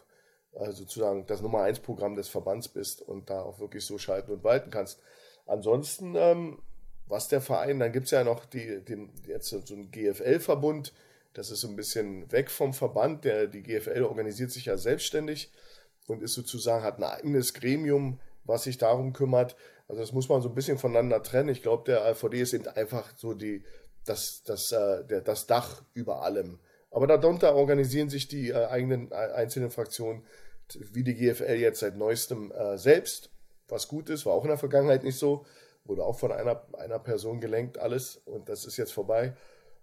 [0.71, 4.45] sozusagen das Nummer 1 Programm des Verbands bist und da auch wirklich so schalten und
[4.45, 5.01] walten kannst.
[5.47, 6.59] Ansonsten, ähm,
[7.07, 10.93] was der Verein, dann gibt es ja noch die, den, jetzt so einen GFL-Verbund,
[11.35, 15.51] das ist so ein bisschen weg vom Verband, der, die GFL organisiert sich ja selbstständig
[16.07, 19.57] und ist sozusagen, hat ein eigenes Gremium, was sich darum kümmert.
[19.89, 21.49] Also das muss man so ein bisschen voneinander trennen.
[21.49, 23.65] Ich glaube, der AVD ist eben einfach so die,
[24.05, 26.61] das, das, äh, der, das Dach über allem.
[26.91, 30.25] Aber darunter organisieren sich die äh, eigenen äh, einzelnen Fraktionen,
[30.93, 33.31] wie die GFL jetzt seit neuestem äh, selbst,
[33.69, 35.45] was gut ist, war auch in der Vergangenheit nicht so,
[35.85, 39.35] wurde auch von einer, einer Person gelenkt, alles, und das ist jetzt vorbei.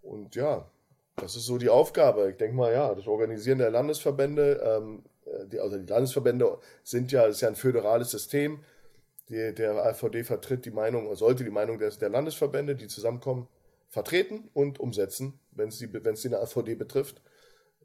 [0.02, 0.70] Und ja,
[1.16, 2.32] das ist so die Aufgabe.
[2.32, 7.12] Ich denke mal, ja, das Organisieren der Landesverbände, ähm, äh, die, also die Landesverbände sind
[7.12, 8.64] ja, ist ja ein föderales System.
[9.30, 13.48] Die, der AVD vertritt die Meinung, sollte die Meinung des, der Landesverbände, die zusammenkommen,
[13.90, 17.22] vertreten und umsetzen, wenn es die, die AVD betrifft.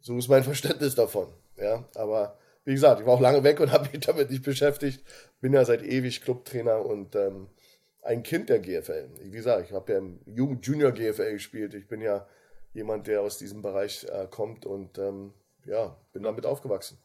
[0.01, 1.29] So ist mein Verständnis davon.
[1.57, 5.03] Ja, aber wie gesagt, ich war auch lange weg und habe mich damit nicht beschäftigt.
[5.41, 7.49] Bin ja seit ewig Clubtrainer und ähm,
[8.03, 9.09] ein Kind der GFL.
[9.23, 11.73] Wie gesagt, ich habe ja im Jugend Junior GFL gespielt.
[11.73, 12.29] Ich bin ja
[12.75, 15.33] jemand, der aus diesem Bereich äh, kommt und ähm,
[15.65, 16.99] ja, bin damit aufgewachsen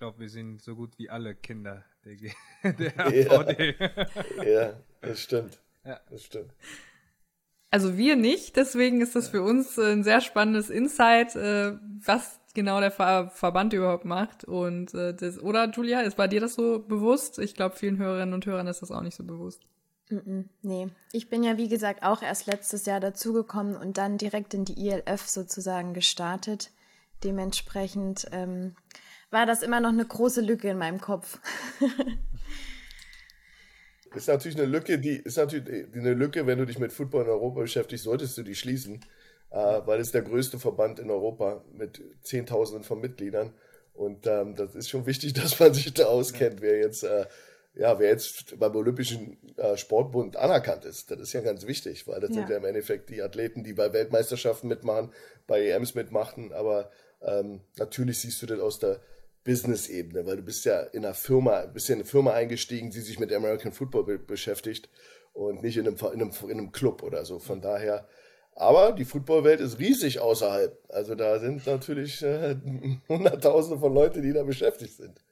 [0.00, 2.32] glaube, wir sind so gut wie alle Kinder der, G
[2.64, 3.76] der AVD.
[4.38, 5.60] Ja, ja, das stimmt.
[5.84, 6.00] Ja.
[6.10, 6.52] Das stimmt.
[7.70, 12.80] Also wir nicht, deswegen ist das für uns ein sehr spannendes Insight, äh, was genau
[12.80, 14.44] der Ver Verband überhaupt macht.
[14.44, 17.38] Und äh, das, oder Julia, ist bei dir das so bewusst?
[17.38, 19.62] Ich glaube, vielen Hörerinnen und Hörern ist das auch nicht so bewusst.
[20.08, 24.18] Mm -mm, nee, ich bin ja wie gesagt auch erst letztes Jahr dazugekommen und dann
[24.18, 26.70] direkt in die ILF sozusagen gestartet.
[27.22, 28.74] Dementsprechend ähm,
[29.30, 31.38] war das immer noch eine große Lücke in meinem Kopf.
[34.14, 37.30] ist natürlich eine Lücke, die ist natürlich eine Lücke, wenn du dich mit Football in
[37.30, 39.00] Europa beschäftigst, solltest du die schließen,
[39.50, 43.52] äh, weil es der größte Verband in Europa mit Zehntausenden von Mitgliedern.
[43.94, 47.26] Und ähm, das ist schon wichtig, dass man sich da auskennt, wer jetzt, äh,
[47.74, 51.10] ja, wer jetzt beim Olympischen äh, Sportbund anerkannt ist.
[51.10, 52.36] Das ist ja ganz wichtig, weil das ja.
[52.36, 55.12] sind ja im Endeffekt die Athleten, die bei Weltmeisterschaften mitmachen,
[55.46, 56.52] bei EMs mitmachen.
[56.52, 56.90] Aber
[57.22, 59.00] ähm, natürlich siehst du das aus der
[59.44, 63.00] Business-Ebene, weil du bist ja in einer Firma, bist ja in eine Firma eingestiegen, die
[63.00, 64.88] sich mit American Football be beschäftigt
[65.32, 67.38] und nicht in einem, in, einem, in einem Club oder so.
[67.38, 68.06] Von daher,
[68.60, 70.78] aber die Footballwelt ist riesig außerhalb.
[70.90, 72.56] Also da sind natürlich äh,
[73.08, 75.24] Hunderttausende von Leuten, die da beschäftigt sind.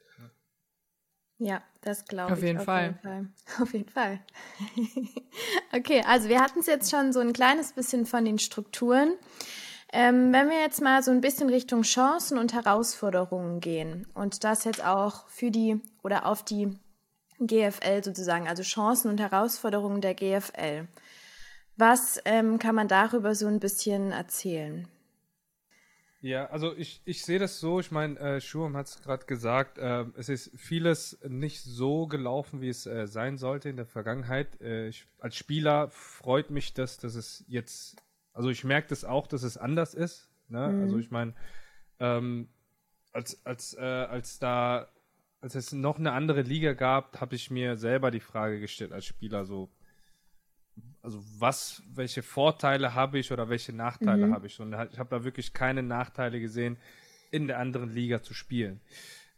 [1.36, 2.38] Ja, das glaube ich.
[2.38, 2.84] Auf jeden Fall.
[2.84, 3.28] Jeden Fall.
[3.62, 4.20] Auf jeden Fall.
[5.76, 9.12] okay, also wir hatten es jetzt schon so ein kleines bisschen von den Strukturen.
[9.92, 14.64] Ähm, wenn wir jetzt mal so ein bisschen Richtung Chancen und Herausforderungen gehen und das
[14.64, 16.78] jetzt auch für die oder auf die
[17.40, 20.88] GFL sozusagen, also Chancen und Herausforderungen der GFL.
[21.78, 24.86] Was ähm, kann man darüber so ein bisschen erzählen?
[26.20, 29.78] Ja, also ich, ich sehe das so, ich meine, äh, Schurm hat es gerade gesagt,
[29.78, 34.60] äh, es ist vieles nicht so gelaufen, wie es äh, sein sollte in der Vergangenheit.
[34.60, 38.02] Äh, ich, als Spieler freut mich das, dass es jetzt
[38.38, 40.30] also ich merke das auch, dass es anders ist.
[40.46, 40.68] Ne?
[40.68, 40.82] Mhm.
[40.82, 41.34] Also ich meine,
[41.98, 42.48] ähm,
[43.12, 44.88] als, als, äh, als da,
[45.40, 49.06] als es noch eine andere Liga gab, habe ich mir selber die Frage gestellt als
[49.06, 49.70] Spieler so,
[51.08, 54.34] also was, welche Vorteile habe ich oder welche Nachteile mhm.
[54.34, 54.60] habe ich?
[54.60, 56.76] Und ich habe da wirklich keine Nachteile gesehen,
[57.30, 58.80] in der anderen Liga zu spielen.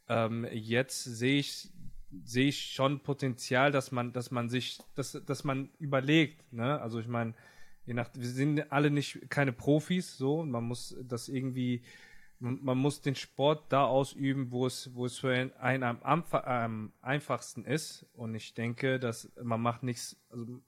[0.09, 1.71] Ähm, jetzt sehe ich
[2.25, 6.81] sehe ich schon Potenzial, dass man, dass man sich, dass, dass man überlegt, ne?
[6.81, 7.35] Also ich meine,
[7.87, 11.83] je nach, wir sind alle nicht keine Profis, so, man muss das irgendwie,
[12.41, 16.25] man, man muss den Sport da ausüben, wo es, wo es für einen am, am,
[16.33, 18.07] am einfachsten ist.
[18.15, 20.61] Und ich denke, dass man macht nichts, also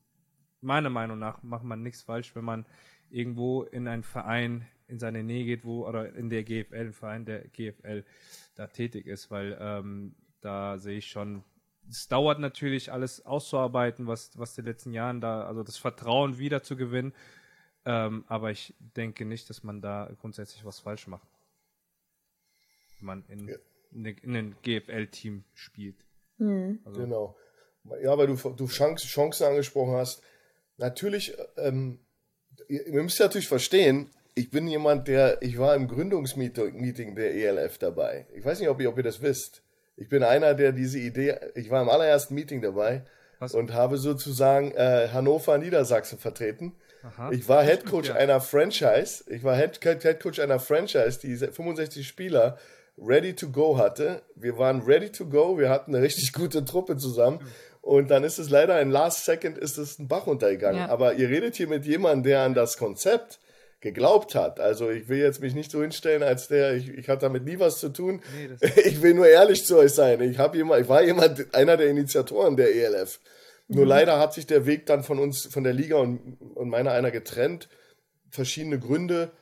[0.62, 2.66] meiner Meinung nach macht man nichts falsch, wenn man
[3.10, 7.24] irgendwo in einen Verein in seine Nähe geht, wo, oder in der GFL, ein Verein
[7.24, 8.04] der GFL
[8.54, 11.44] da tätig ist, weil ähm, da sehe ich schon
[11.88, 16.62] es dauert natürlich alles auszuarbeiten, was, was die letzten Jahren da, also das Vertrauen wieder
[16.62, 17.12] zu gewinnen.
[17.84, 21.26] Ähm, aber ich denke nicht, dass man da grundsätzlich was falsch macht.
[22.98, 23.56] Wenn man in, ja.
[23.90, 26.04] in, in ein GFL-Team spielt.
[26.38, 26.80] Mhm.
[26.84, 27.00] Also.
[27.00, 27.36] Genau.
[28.02, 30.22] Ja, weil du, du Chancen angesprochen hast.
[30.82, 32.00] Natürlich, ähm,
[32.66, 38.26] ihr müsst natürlich verstehen, ich bin jemand, der, ich war im Gründungsmeeting der ELF dabei.
[38.34, 39.62] Ich weiß nicht, ob ihr, ob ihr das wisst.
[39.96, 43.04] Ich bin einer, der diese Idee, ich war im allerersten Meeting dabei
[43.38, 43.54] Was?
[43.54, 46.74] und habe sozusagen äh, Hannover, Niedersachsen vertreten.
[47.04, 47.30] Aha.
[47.30, 48.14] Ich war Headcoach ja.
[48.16, 49.22] einer Franchise.
[49.28, 52.58] Ich war Head, Head Coach einer Franchise, die 65 Spieler
[52.98, 54.22] ready to go hatte.
[54.34, 57.40] Wir waren ready to go, wir hatten eine richtig gute Truppe zusammen.
[57.82, 60.82] Und dann ist es leider in Last Second ist es ein Bach untergegangen.
[60.82, 60.88] Ja.
[60.88, 63.40] Aber ihr redet hier mit jemandem, der an das Konzept
[63.80, 64.60] geglaubt hat.
[64.60, 67.58] Also ich will jetzt mich nicht so hinstellen, als der, ich, ich hatte damit nie
[67.58, 68.22] was zu tun.
[68.36, 70.20] Nee, ich will nur ehrlich zu euch sein.
[70.20, 73.18] Ich, jemand, ich war jemand, einer der Initiatoren der ELF.
[73.66, 73.88] Nur mhm.
[73.88, 77.10] leider hat sich der Weg dann von uns, von der Liga und, und meiner einer
[77.10, 77.68] getrennt.
[78.30, 79.32] Verschiedene Gründe.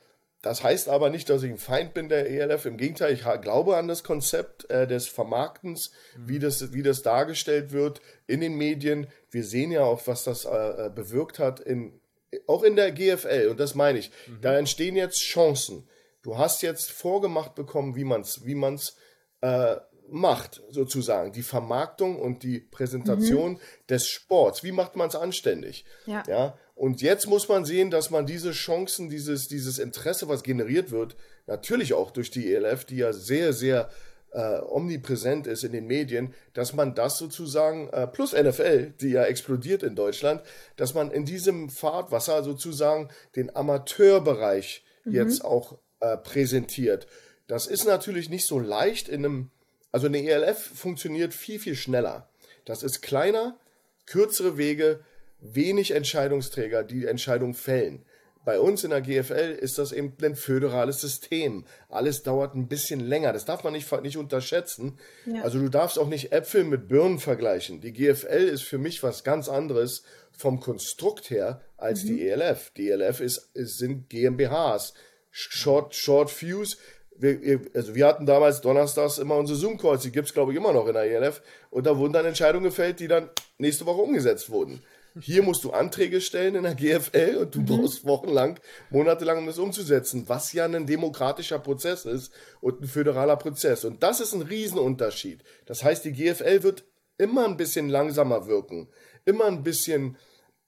[0.41, 2.65] Das heißt aber nicht, dass ich ein Feind bin der ELF.
[2.65, 6.29] Im Gegenteil, ich glaube an das Konzept äh, des Vermarktens, mhm.
[6.29, 9.07] wie, das, wie das dargestellt wird in den Medien.
[9.29, 10.49] Wir sehen ja auch, was das äh,
[10.87, 12.01] äh bewirkt hat in
[12.47, 14.39] auch in der GFL, und das meine ich, mhm.
[14.41, 15.87] da entstehen jetzt Chancen.
[16.21, 18.95] Du hast jetzt vorgemacht bekommen, wie man es wie man's,
[19.41, 19.75] äh,
[20.07, 21.31] macht, sozusagen.
[21.31, 23.59] Die Vermarktung und die Präsentation mhm.
[23.89, 24.63] des Sports.
[24.63, 25.85] Wie macht man es anständig?
[26.05, 26.23] Ja.
[26.27, 26.57] ja.
[26.81, 31.15] Und jetzt muss man sehen, dass man diese Chancen, dieses, dieses Interesse, was generiert wird,
[31.45, 33.91] natürlich auch durch die ELF, die ja sehr, sehr
[34.31, 39.25] äh, omnipräsent ist in den Medien, dass man das sozusagen, äh, plus NFL, die ja
[39.25, 40.41] explodiert in Deutschland,
[40.75, 45.13] dass man in diesem Fahrtwasser sozusagen den Amateurbereich mhm.
[45.13, 47.05] jetzt auch äh, präsentiert.
[47.45, 49.51] Das ist natürlich nicht so leicht in einem,
[49.91, 52.27] also eine ELF funktioniert viel, viel schneller.
[52.65, 53.59] Das ist kleiner,
[54.07, 55.01] kürzere Wege,
[55.41, 58.05] wenig Entscheidungsträger, die Entscheidung fällen.
[58.43, 61.63] Bei uns in der GFL ist das eben ein föderales System.
[61.89, 63.33] Alles dauert ein bisschen länger.
[63.33, 64.97] Das darf man nicht, nicht unterschätzen.
[65.27, 65.43] Ja.
[65.43, 67.81] Also du darfst auch nicht Äpfel mit Birnen vergleichen.
[67.81, 72.07] Die GFL ist für mich was ganz anderes vom Konstrukt her als mhm.
[72.07, 72.71] die ELF.
[72.71, 74.95] Die ELF ist, ist, sind GmbHs.
[75.29, 76.77] Short, Short Fuse.
[77.15, 80.73] Wir, also wir hatten damals donnerstags immer unsere Zoom-Calls, die gibt es glaube ich immer
[80.73, 81.43] noch in der ELF.
[81.69, 84.81] Und da wurden dann Entscheidungen gefällt, die dann nächste Woche umgesetzt wurden.
[85.19, 87.65] Hier musst du Anträge stellen in der GFL und du mhm.
[87.65, 93.35] brauchst wochenlang, monatelang, um das umzusetzen, was ja ein demokratischer Prozess ist und ein föderaler
[93.35, 93.83] Prozess.
[93.83, 95.43] Und das ist ein Riesenunterschied.
[95.65, 96.85] Das heißt, die GFL wird
[97.17, 98.89] immer ein bisschen langsamer wirken,
[99.25, 100.17] immer ein bisschen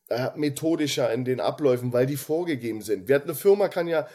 [0.09, 3.07] äh, methodischer in den Abläufen, weil die vorgegeben sind.
[3.07, 4.07] Wer eine Firma kann ja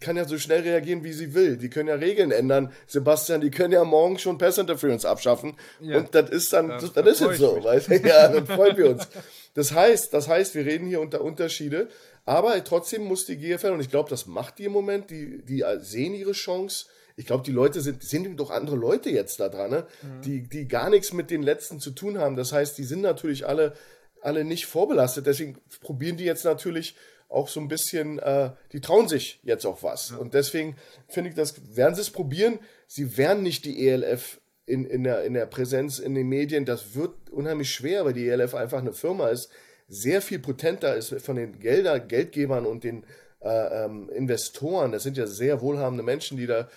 [0.00, 1.56] kann ja so schnell reagieren, wie sie will.
[1.56, 2.72] Die können ja Regeln ändern.
[2.86, 5.56] Sebastian, die können ja morgen schon Pass Interference abschaffen.
[5.80, 5.98] Ja.
[5.98, 7.96] Und das ist dann, das, das ist jetzt so, weißt du?
[8.06, 9.08] Ja, dann freuen wir uns.
[9.56, 11.88] Das heißt, das heißt, wir reden hier unter Unterschiede.
[12.26, 15.64] Aber trotzdem muss die GFL, und ich glaube, das macht die im Moment, die, die
[15.78, 16.86] sehen ihre Chance.
[17.16, 19.86] Ich glaube, die Leute sind, sind doch andere Leute jetzt da dran, ne?
[20.02, 20.20] Mhm.
[20.22, 22.36] die, die gar nichts mit den letzten zu tun haben.
[22.36, 23.72] Das heißt, die sind natürlich alle,
[24.20, 25.26] alle nicht vorbelastet.
[25.26, 26.94] Deswegen probieren die jetzt natürlich
[27.30, 30.10] auch so ein bisschen, äh, die trauen sich jetzt auch was.
[30.10, 30.18] Ja.
[30.18, 30.76] Und deswegen
[31.08, 32.58] finde ich, das werden sie es probieren.
[32.86, 36.64] Sie werden nicht die ELF in, in, der, in der Präsenz in den Medien.
[36.64, 39.50] Das wird unheimlich schwer, weil die ELF einfach eine Firma ist,
[39.88, 43.04] sehr viel potenter ist von den Gelder, Geldgebern und den
[43.40, 44.92] äh, ähm, Investoren.
[44.92, 46.68] Das sind ja sehr wohlhabende Menschen, die da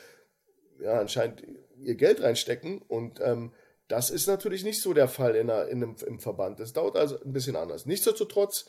[0.80, 1.44] ja, anscheinend
[1.82, 2.82] ihr Geld reinstecken.
[2.88, 3.52] Und ähm,
[3.88, 6.60] das ist natürlich nicht so der Fall in, einer, in einem, im Verband.
[6.60, 7.88] Das dauert also ein bisschen anders.
[7.88, 8.66] Nichtsdestotrotz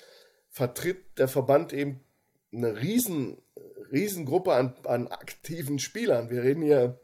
[0.48, 2.00] vertritt der Verband eben
[2.52, 3.42] eine riesen,
[3.92, 6.30] riesen Gruppe an, an aktiven Spielern.
[6.30, 6.98] Wir reden hier,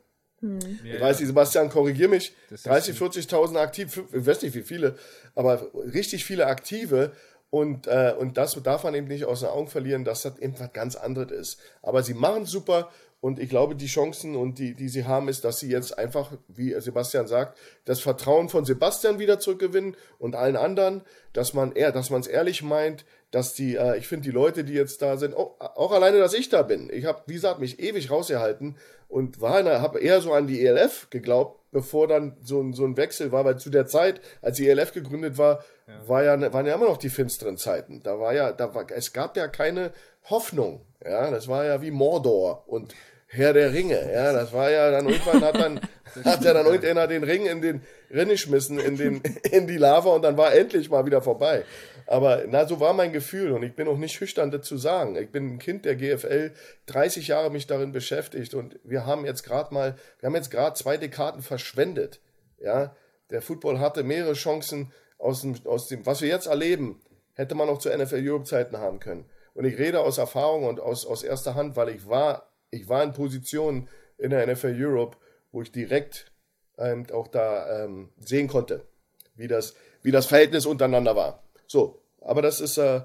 [0.46, 0.80] hm.
[0.84, 4.96] ich weiß nicht, Sebastian, korrigier mich, 30, 40.000 aktiv, ich weiß nicht wie viele,
[5.34, 7.12] aber richtig viele Aktive.
[7.48, 10.58] Und, äh, und das darf man eben nicht aus den Augen verlieren, dass das eben
[10.58, 11.60] was ganz anderes ist.
[11.80, 15.44] Aber sie machen super und ich glaube, die Chancen und die, die sie haben, ist,
[15.44, 20.56] dass sie jetzt einfach, wie Sebastian sagt, das Vertrauen von Sebastian wieder zurückgewinnen und allen
[20.56, 24.34] anderen, dass man eher, dass man es ehrlich meint, dass die, äh, ich finde die
[24.34, 26.90] Leute, die jetzt da sind, auch, auch alleine, dass ich da bin.
[26.92, 28.76] Ich habe, wie gesagt, mich ewig rausgehalten
[29.08, 32.96] und war habe eher so an die ELF geglaubt, bevor dann so ein, so ein
[32.96, 36.08] Wechsel war, weil zu der Zeit, als die ELF gegründet war, ja.
[36.08, 38.02] War ja, waren ja immer noch die finsteren Zeiten.
[38.02, 39.92] Da war ja, da war, es gab ja keine
[40.24, 40.80] Hoffnung.
[41.04, 42.94] Ja, das war ja wie Mordor und
[43.28, 44.12] Herr der Ringe.
[44.12, 45.80] Ja, das war ja dann irgendwann hat dann
[46.24, 50.10] hat ja dann irgendeiner den Ring in den Rinne geschmissen, in den in die Lava
[50.10, 51.64] und dann war endlich mal wieder vorbei.
[52.06, 55.16] Aber na, so war mein Gefühl und ich bin auch nicht schüchtern dazu sagen.
[55.16, 56.52] Ich bin ein Kind der GFL,
[56.86, 60.76] 30 Jahre mich darin beschäftigt und wir haben jetzt gerade mal, wir haben jetzt gerade
[60.76, 62.20] zwei Dekaden verschwendet.
[62.58, 62.94] Ja,
[63.30, 67.00] der Football hatte mehrere Chancen aus dem, aus dem, was wir jetzt erleben,
[67.34, 69.28] hätte man auch zu NFL Europe Zeiten haben können.
[69.54, 73.02] Und ich rede aus Erfahrung und aus, aus erster Hand, weil ich war, ich war
[73.02, 73.88] in Positionen
[74.18, 75.16] in der NFL Europe,
[75.50, 76.30] wo ich direkt
[76.78, 78.86] ähm, auch da ähm, sehen konnte,
[79.34, 81.45] wie das, wie das Verhältnis untereinander war.
[81.66, 83.02] So, aber das ist, äh,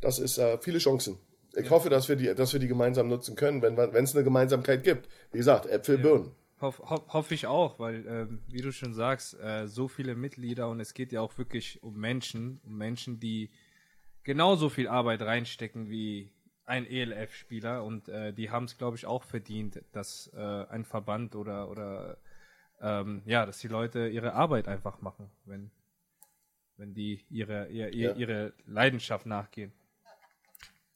[0.00, 1.18] das ist äh, viele Chancen.
[1.56, 4.82] Ich hoffe, dass wir, die, dass wir die gemeinsam nutzen können, wenn es eine Gemeinsamkeit
[4.82, 5.08] gibt.
[5.30, 6.02] Wie gesagt, Äpfel, ja.
[6.02, 6.32] Birnen.
[6.60, 10.68] Hoff, hoff, hoffe ich auch, weil, ähm, wie du schon sagst, äh, so viele Mitglieder
[10.68, 13.50] und es geht ja auch wirklich um Menschen, um Menschen, die
[14.22, 16.32] genauso viel Arbeit reinstecken wie
[16.64, 21.36] ein ELF-Spieler und äh, die haben es, glaube ich, auch verdient, dass äh, ein Verband
[21.36, 22.18] oder, oder
[22.80, 25.70] ähm, ja, dass die Leute ihre Arbeit einfach machen, wenn,
[26.76, 28.14] wenn die ihre, ihre, ja.
[28.14, 29.72] ihre Leidenschaft nachgehen.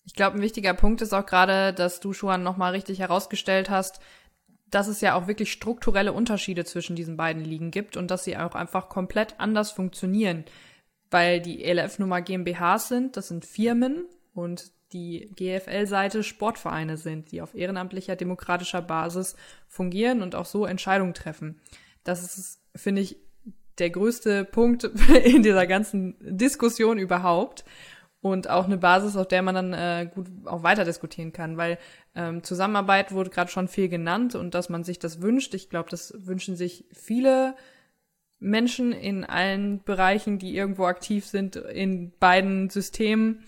[0.05, 4.01] Ich glaube, ein wichtiger Punkt ist auch gerade, dass du schon nochmal richtig herausgestellt hast,
[4.71, 8.37] dass es ja auch wirklich strukturelle Unterschiede zwischen diesen beiden Ligen gibt und dass sie
[8.37, 10.45] auch einfach komplett anders funktionieren,
[11.11, 17.55] weil die ELF-Nummer GmbHs sind, das sind Firmen und die GFL-Seite Sportvereine sind, die auf
[17.55, 19.37] ehrenamtlicher demokratischer Basis
[19.67, 21.61] fungieren und auch so Entscheidungen treffen.
[22.05, 23.17] Das ist, finde ich,
[23.79, 24.85] der größte Punkt
[25.25, 27.65] in dieser ganzen Diskussion überhaupt
[28.21, 31.79] und auch eine Basis, auf der man dann äh, gut auch weiter diskutieren kann, weil
[32.15, 35.55] ähm, Zusammenarbeit wurde gerade schon viel genannt und dass man sich das wünscht.
[35.55, 37.55] Ich glaube, das wünschen sich viele
[38.41, 43.45] Menschen in allen Bereichen, die irgendwo aktiv sind in beiden Systemen.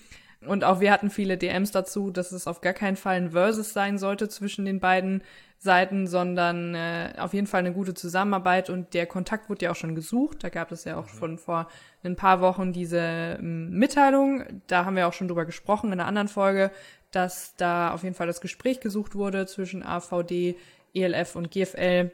[0.46, 3.72] Und auch wir hatten viele DMs dazu, dass es auf gar keinen Fall ein Versus
[3.72, 5.22] sein sollte zwischen den beiden
[5.62, 9.76] Seiten, sondern äh, auf jeden Fall eine gute Zusammenarbeit und der Kontakt wurde ja auch
[9.76, 10.42] schon gesucht.
[10.42, 11.18] Da gab es ja auch mhm.
[11.18, 11.68] schon vor
[12.02, 14.62] ein paar Wochen diese ähm, Mitteilung.
[14.68, 16.70] Da haben wir auch schon drüber gesprochen in einer anderen Folge,
[17.10, 20.56] dass da auf jeden Fall das Gespräch gesucht wurde zwischen AVD,
[20.94, 22.10] ELF und GFL,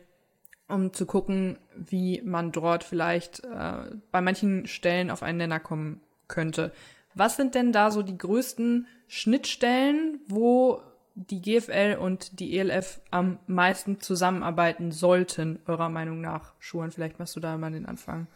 [0.67, 6.01] um zu gucken, wie man dort vielleicht äh, bei manchen Stellen auf einen Nenner kommen
[6.27, 6.73] könnte.
[7.15, 10.83] Was sind denn da so die größten Schnittstellen, wo
[11.16, 16.52] die GFL und die ELF am meisten zusammenarbeiten sollten, eurer Meinung nach?
[16.59, 18.26] Schuhen, vielleicht machst du da mal den Anfang.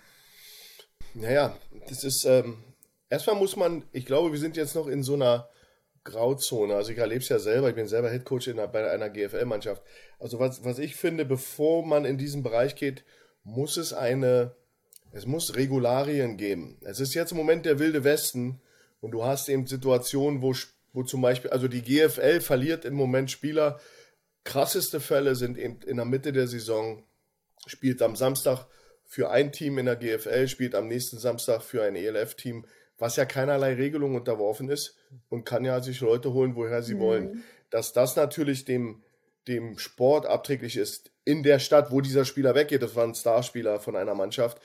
[1.14, 1.56] Naja,
[1.88, 2.56] das ist, ähm,
[3.10, 5.48] erstmal muss man, ich glaube, wir sind jetzt noch in so einer
[6.04, 6.74] Grauzone.
[6.74, 9.82] Also ich erlebe es ja selber, ich bin selber Headcoach in einer, bei einer GFL-Mannschaft.
[10.18, 13.04] Also was, was ich finde, bevor man in diesen Bereich geht,
[13.44, 14.54] muss es eine,
[15.12, 16.78] es muss Regularien geben.
[16.82, 18.62] Es ist jetzt im Moment der wilde Westen
[19.00, 20.54] und du hast eben Situationen, wo
[20.92, 23.80] wo zum Beispiel, also die GFL verliert im Moment Spieler.
[24.44, 27.04] Krasseste Fälle sind eben in der Mitte der Saison,
[27.66, 28.66] spielt am Samstag
[29.04, 32.64] für ein Team in der GFL, spielt am nächsten Samstag für ein ELF-Team,
[32.96, 34.96] was ja keinerlei Regelung unterworfen ist
[35.28, 37.00] und kann ja sich Leute holen, woher sie mhm.
[37.00, 37.44] wollen.
[37.70, 39.02] Dass das natürlich dem,
[39.48, 43.80] dem Sport abträglich ist in der Stadt, wo dieser Spieler weggeht, das war ein Starspieler
[43.80, 44.60] von einer Mannschaft,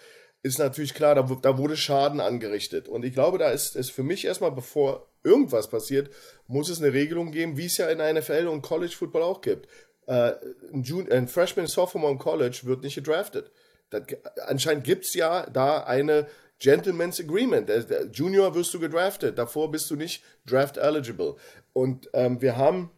[0.46, 2.88] ist natürlich klar, da, da wurde Schaden angerichtet.
[2.88, 6.12] Und ich glaube, da ist es für mich erstmal, bevor irgendwas passiert,
[6.46, 9.42] muss es eine Regelung geben, wie es ja in der NFL und College Football auch
[9.42, 9.68] gibt.
[10.06, 10.34] Äh,
[10.72, 13.50] ein, Jun ein Freshman, Sophomore im College wird nicht gedraftet.
[13.90, 14.04] Das,
[14.46, 16.28] anscheinend gibt es ja da eine
[16.60, 17.68] Gentleman's Agreement.
[17.68, 21.38] Der, der Junior wirst du gedraftet, davor bist du nicht draft eligible.
[21.74, 22.92] Und ähm, wir haben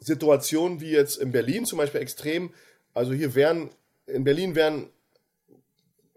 [0.00, 2.54] Situationen wie jetzt in Berlin zum Beispiel extrem,
[2.94, 3.72] also hier wären,
[4.06, 4.88] in Berlin wären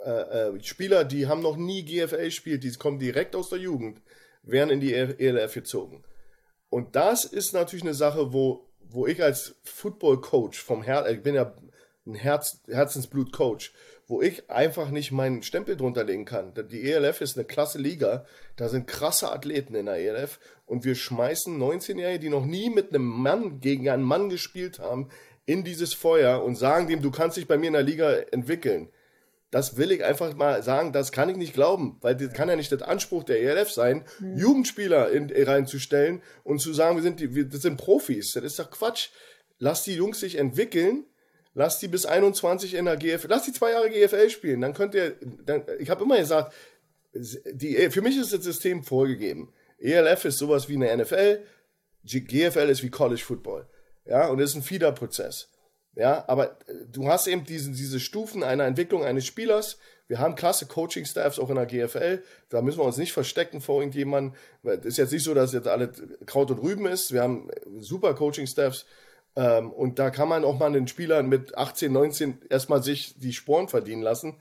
[0.06, 4.02] äh, äh, Spieler, die haben noch nie GFL gespielt, die kommen direkt aus der Jugend,
[4.44, 6.04] werden in die ELF gezogen.
[6.70, 11.36] Und das ist natürlich eine Sache, wo, wo ich als Football-Coach vom Herz, ich bin
[11.36, 11.54] ja
[12.06, 13.74] ein Herz, Herzensblut-Coach,
[14.08, 16.54] wo ich einfach nicht meinen Stempel drunter legen kann.
[16.70, 20.96] Die ELF ist eine klasse Liga, da sind krasse Athleten in der ELF und wir
[20.96, 25.10] schmeißen 19-Jährige, die noch nie mit einem Mann gegen einen Mann gespielt haben,
[25.46, 28.90] in dieses Feuer und sagen dem, du kannst dich bei mir in der Liga entwickeln.
[29.52, 32.56] Das will ich einfach mal sagen, das kann ich nicht glauben, weil das kann ja
[32.56, 34.38] nicht der Anspruch der ELF sein, mhm.
[34.38, 38.32] Jugendspieler in, reinzustellen und zu sagen, wir sind, die, wir, das sind Profis.
[38.34, 39.10] Das ist doch Quatsch.
[39.60, 41.06] Lass die Jungs sich entwickeln,
[41.54, 44.96] lass die bis 21 in der GFL, lass die zwei Jahre GFL spielen, dann könnt
[44.96, 46.54] ihr, dann, ich habe immer gesagt,
[47.14, 49.54] die, für mich ist das System vorgegeben.
[49.78, 51.44] ELF ist sowas wie eine NFL,
[52.04, 53.68] GFL ist wie College Football.
[54.06, 55.50] Ja, und das ist ein Feeder-Prozess.
[55.96, 59.78] Ja, aber äh, du hast eben diese, diese Stufen einer Entwicklung eines Spielers.
[60.08, 62.22] Wir haben klasse Coaching-Staffs auch in der GFL.
[62.50, 64.36] Da müssen wir uns nicht verstecken vor irgendjemandem.
[64.64, 65.92] Es ist jetzt nicht so, dass jetzt alle
[66.26, 67.14] Kraut und Rüben ist.
[67.14, 68.86] Wir haben äh, super Coaching-Staffs.
[69.36, 73.34] Ähm, und da kann man auch mal einen Spieler mit 18, 19 erstmal sich die
[73.34, 74.38] Sporen verdienen lassen,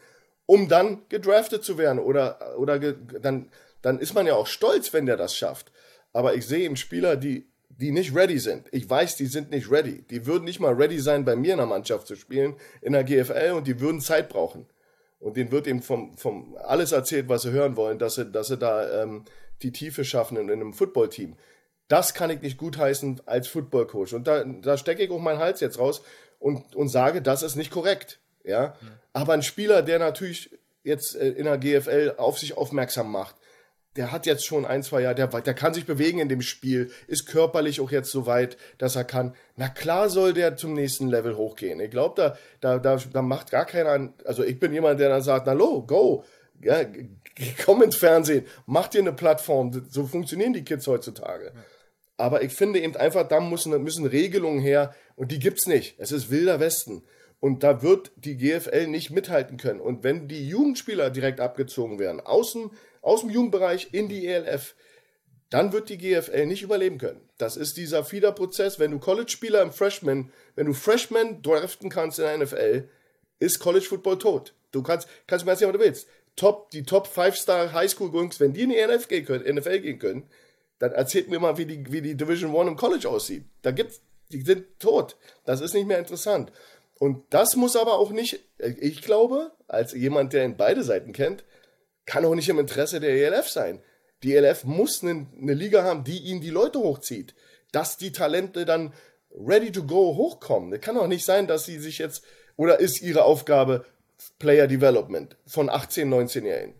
[0.46, 2.00] um dann gedraftet zu werden.
[2.00, 3.50] Oder, oder ge, dann,
[3.82, 5.70] dann ist man ja auch stolz, wenn der das schafft.
[6.12, 7.46] Aber ich sehe eben Spieler, die
[7.80, 8.68] die nicht ready sind.
[8.72, 10.02] Ich weiß, die sind nicht ready.
[10.10, 13.04] Die würden nicht mal ready sein, bei mir in der Mannschaft zu spielen, in der
[13.04, 14.66] GFL, und die würden Zeit brauchen.
[15.18, 18.48] Und denen wird eben vom, vom alles erzählt, was sie hören wollen, dass sie, dass
[18.48, 19.24] sie da ähm,
[19.62, 21.36] die Tiefe schaffen in, in einem Footballteam.
[21.88, 24.14] Das kann ich nicht gutheißen als Footballcoach.
[24.14, 26.02] Und da, da stecke ich auch meinen Hals jetzt raus
[26.38, 28.20] und, und sage, das ist nicht korrekt.
[28.44, 28.74] Ja?
[29.12, 30.50] Aber ein Spieler, der natürlich
[30.84, 33.36] jetzt äh, in der GFL auf sich aufmerksam macht,
[33.96, 36.90] der hat jetzt schon ein, zwei Jahre, der, der kann sich bewegen in dem Spiel,
[37.08, 39.34] ist körperlich auch jetzt so weit, dass er kann.
[39.56, 41.80] Na klar soll der zum nächsten Level hochgehen.
[41.80, 45.22] Ich glaube, da, da, da, da macht gar keiner, also ich bin jemand, der dann
[45.22, 46.24] sagt, na lo, go,
[46.62, 46.84] ja,
[47.64, 49.86] komm ins Fernsehen, mach dir eine Plattform.
[49.88, 51.52] So funktionieren die Kids heutzutage.
[52.16, 55.96] Aber ich finde eben einfach, da müssen, müssen Regelungen her und die gibt's nicht.
[55.98, 57.02] Es ist wilder Westen.
[57.40, 59.80] Und da wird die GFL nicht mithalten können.
[59.80, 62.70] Und wenn die Jugendspieler direkt abgezogen werden, aus dem,
[63.02, 64.74] aus dem Jugendbereich in die ELF,
[65.50, 67.20] dann wird die GFL nicht überleben können.
[67.36, 68.78] Das ist dieser Fiederprozess.
[68.78, 72.88] Wenn du College-Spieler im Freshman, wenn du Freshman draften kannst in der NFL,
[73.40, 74.54] ist College Football tot.
[74.70, 76.08] Du kannst, kannst mir erzählen, was du willst.
[76.36, 80.30] Top, die Top 5-Star Highschool-Jungs, wenn die in die NFL gehen können, NFL gehen können,
[80.78, 83.44] dann erzählt mir mal, wie die, wie die Division One im College aussieht.
[83.62, 85.16] Da gibt's, die sind tot.
[85.44, 86.52] Das ist nicht mehr interessant.
[86.98, 91.44] Und das muss aber auch nicht, ich glaube, als jemand, der in beide Seiten kennt,
[92.10, 93.80] kann auch nicht im Interesse der ELF sein.
[94.24, 97.36] Die ELF muss eine, eine Liga haben, die ihnen die Leute hochzieht.
[97.70, 98.92] Dass die Talente dann
[99.30, 100.72] ready to go hochkommen.
[100.72, 102.24] Das kann doch nicht sein, dass sie sich jetzt,
[102.56, 103.86] oder ist ihre Aufgabe
[104.40, 106.74] Player Development von 18, 19-Jährigen?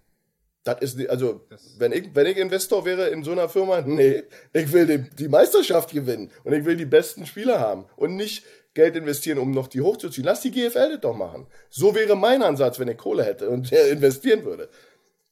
[0.65, 1.47] Das ist, also,
[1.79, 5.29] wenn ich, wenn ich Investor wäre in so einer Firma, nee, ich will die, die
[5.29, 9.69] Meisterschaft gewinnen und ich will die besten Spieler haben und nicht Geld investieren, um noch
[9.69, 10.25] die hochzuziehen.
[10.25, 11.47] Lass die GFL das doch machen.
[11.71, 14.69] So wäre mein Ansatz, wenn ich Kohle hätte und investieren würde.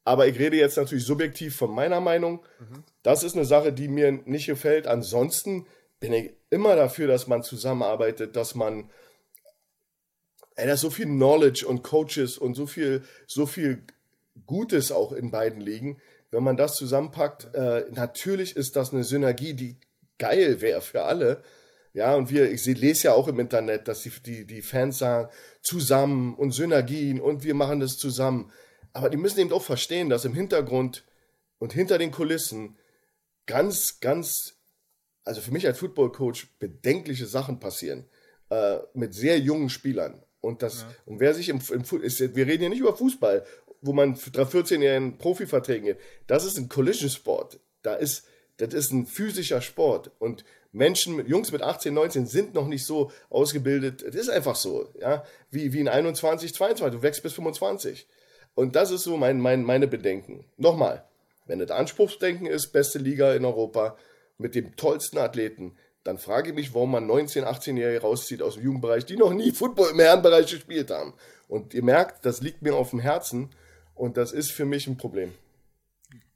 [0.04, 2.40] Aber ich rede jetzt natürlich subjektiv von meiner Meinung.
[2.60, 2.84] Mhm.
[3.02, 4.86] Das ist eine Sache, die mir nicht gefällt.
[4.86, 5.66] Ansonsten
[6.00, 8.90] bin ich immer dafür, dass man zusammenarbeitet, dass man,
[10.56, 13.84] ey, da ist so viel Knowledge und Coaches und so viel, so viel
[14.46, 16.00] Gutes auch in beiden liegen.
[16.30, 19.76] Wenn man das zusammenpackt, äh, natürlich ist das eine Synergie, die
[20.18, 21.42] geil wäre für alle.
[21.94, 25.28] Ja, und wir, ich lese ja auch im Internet, dass die, die, die Fans sagen,
[25.62, 28.52] zusammen und Synergien und wir machen das zusammen.
[28.92, 31.04] Aber die müssen eben auch verstehen, dass im Hintergrund
[31.58, 32.76] und hinter den Kulissen
[33.46, 34.58] ganz, ganz,
[35.24, 38.08] also für mich als Football-Coach bedenkliche Sachen passieren
[38.50, 40.22] äh, mit sehr jungen Spielern.
[40.40, 40.94] Und das, ja.
[41.06, 43.44] und wer sich im, im ist, wir reden hier nicht über Fußball
[43.80, 45.98] wo man 14 Jahre in Profiverträgen geht.
[46.26, 47.60] Das ist ein Collision Sport.
[47.82, 48.24] Da ist,
[48.56, 50.10] das ist ein physischer Sport.
[50.18, 54.04] Und Menschen, Jungs mit 18, 19 sind noch nicht so ausgebildet.
[54.06, 55.24] Das ist einfach so, ja.
[55.50, 56.98] Wie, wie in 21, 22.
[56.98, 58.06] Du wächst bis 25.
[58.58, 60.44] Und das ist so mein, mein, meine Bedenken.
[60.56, 61.04] Nochmal,
[61.46, 63.96] wenn das Anspruchsdenken ist, beste Liga in Europa
[64.36, 68.64] mit dem tollsten Athleten, dann frage ich mich, warum man 19, 18-Jährige rauszieht aus dem
[68.64, 71.14] Jugendbereich, die noch nie Football im Herrenbereich gespielt haben.
[71.46, 73.50] Und ihr merkt, das liegt mir auf dem Herzen.
[73.94, 75.32] Und das ist für mich ein Problem.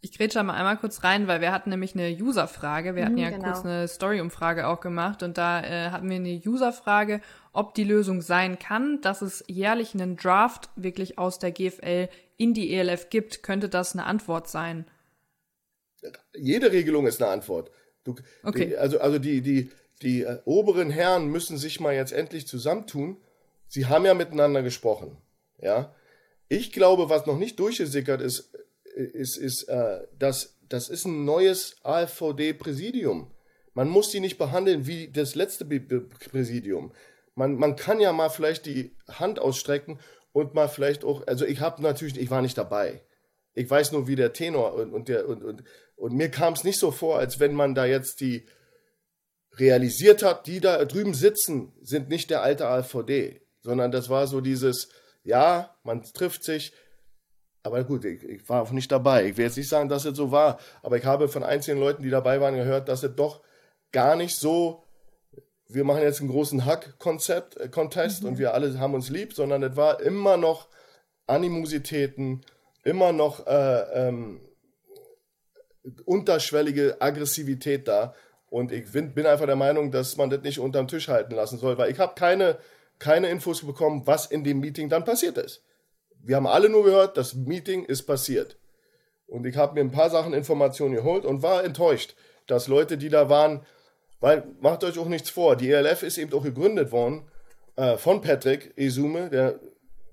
[0.00, 2.94] Ich grätsche mal einmal kurz rein, weil wir hatten nämlich eine User-Frage.
[2.94, 3.44] Wir hatten mhm, ja genau.
[3.44, 7.20] kurz eine Story-Umfrage auch gemacht und da äh, hatten wir eine User-Frage,
[7.52, 12.54] ob die Lösung sein kann, dass es jährlich einen Draft wirklich aus der GFL in
[12.54, 13.42] die ELF gibt.
[13.42, 14.86] Könnte das eine Antwort sein?
[16.34, 17.70] Jede Regelung ist eine Antwort.
[18.04, 18.66] Du, okay.
[18.66, 23.18] Die, also, also die, die, die äh, oberen Herren müssen sich mal jetzt endlich zusammentun.
[23.68, 25.16] Sie haben ja miteinander gesprochen.
[25.60, 25.94] Ja.
[26.48, 28.54] Ich glaube, was noch nicht durchgesickert ist,
[28.94, 33.30] ist, ist äh, dass das ist ein neues AfVD-Präsidium.
[33.74, 36.92] Man muss die nicht behandeln wie das letzte Präsidium.
[37.34, 39.98] Man, man kann ja mal vielleicht die Hand ausstrecken
[40.32, 43.02] und mal vielleicht auch, also ich habe natürlich, ich war nicht dabei.
[43.54, 45.64] Ich weiß nur, wie der Tenor und, und der und, und,
[45.96, 48.46] und mir kam es nicht so vor, als wenn man da jetzt die
[49.58, 54.40] realisiert hat, die da drüben sitzen, sind nicht der alte AfVD, sondern das war so
[54.40, 54.88] dieses,
[55.22, 56.72] ja, man trifft sich,
[57.62, 59.26] aber gut, ich, ich, war auch nicht dabei.
[59.26, 62.02] Ich will jetzt nicht sagen, dass es so war, aber ich habe von einzelnen Leuten,
[62.02, 63.42] die dabei waren, gehört, dass es doch
[63.92, 64.84] gar nicht so,
[65.74, 68.30] wir machen jetzt einen großen Hack-Konzept, äh, Contest mhm.
[68.30, 70.68] und wir alle haben uns lieb, sondern es war immer noch
[71.26, 72.44] Animositäten,
[72.84, 74.40] immer noch äh, ähm,
[76.04, 78.14] unterschwellige Aggressivität da.
[78.50, 81.58] Und ich bin, bin einfach der Meinung, dass man das nicht unterm Tisch halten lassen
[81.58, 82.58] soll, weil ich habe keine
[83.02, 85.64] keine Infos bekommen, was in dem Meeting dann passiert ist.
[86.22, 88.56] Wir haben alle nur gehört, das Meeting ist passiert.
[89.26, 92.14] Und ich habe mir ein paar Sachen Informationen geholt und war enttäuscht,
[92.46, 93.66] dass Leute, die da waren,
[94.22, 97.24] weil macht euch auch nichts vor, die ELF ist eben auch gegründet worden
[97.76, 99.58] äh, von Patrick Esume, der,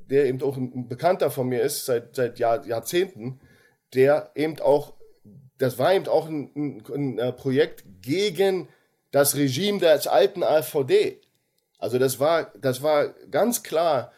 [0.09, 3.39] der eben auch ein Bekannter von mir ist seit, seit Jahr, Jahrzehnten,
[3.93, 4.95] der eben auch,
[5.59, 8.67] das war eben auch ein, ein, ein äh, Projekt gegen
[9.11, 11.21] das Regime des alten AfVD.
[11.77, 14.11] Also das war, das war ganz klar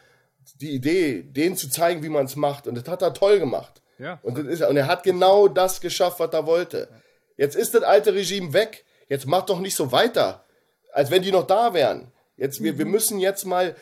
[0.62, 2.66] die Idee, denen zu zeigen, wie man es macht.
[2.66, 3.82] Und das hat er toll gemacht.
[3.98, 4.18] Ja.
[4.22, 6.88] Und, ist, und er hat genau das geschafft, was er wollte.
[7.36, 8.86] Jetzt ist das alte Regime weg.
[9.12, 10.42] Jetzt macht doch nicht so weiter,
[10.90, 12.10] als wenn die noch da wären.
[12.38, 12.92] Jetzt, wir, wir mhm.
[12.92, 13.76] müssen jetzt mal.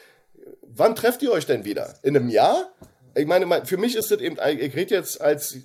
[0.62, 1.95] Wann trefft ihr euch denn wieder?
[2.03, 2.72] In einem Jahr?
[3.14, 5.57] Ich meine, für mich ist das eben, ich rede jetzt als,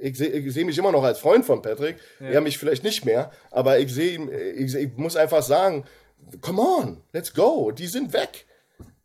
[0.00, 2.26] ich sehe seh mich immer noch als Freund von Patrick, ja.
[2.26, 4.18] er mich vielleicht nicht mehr, aber ich sehe
[4.54, 5.84] ich, ich muss einfach sagen,
[6.40, 7.70] come on, let's go.
[7.70, 8.46] Die sind weg.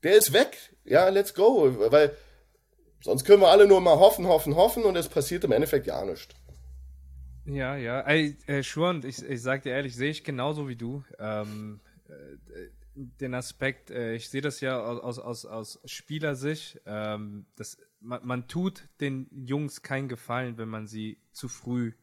[0.01, 0.57] Der ist weg.
[0.86, 1.72] Ja, let's go.
[1.91, 2.16] Weil
[3.03, 6.03] sonst können wir alle nur mal hoffen, hoffen, hoffen und es passiert im Endeffekt ja
[6.03, 6.34] nichts.
[7.46, 8.02] Ja, ja.
[8.02, 11.04] Ey, äh, Schwund, ich, ich sag dir ehrlich, sehe ich genauso wie du.
[11.20, 17.78] Ähm, äh, den Aspekt, äh, ich sehe das ja aus, aus, aus Spielersicht, ähm, das,
[18.00, 21.94] man, man tut den Jungs keinen Gefallen, wenn man sie zu früh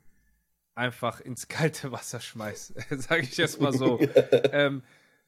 [0.74, 2.74] einfach ins kalte Wasser schmeißt.
[3.02, 4.00] Sage ich jetzt mal so.
[4.52, 4.82] ähm,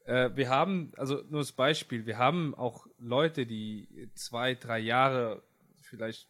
[0.05, 5.43] äh, wir haben, also nur das Beispiel, wir haben auch Leute, die zwei, drei Jahre
[5.79, 6.29] vielleicht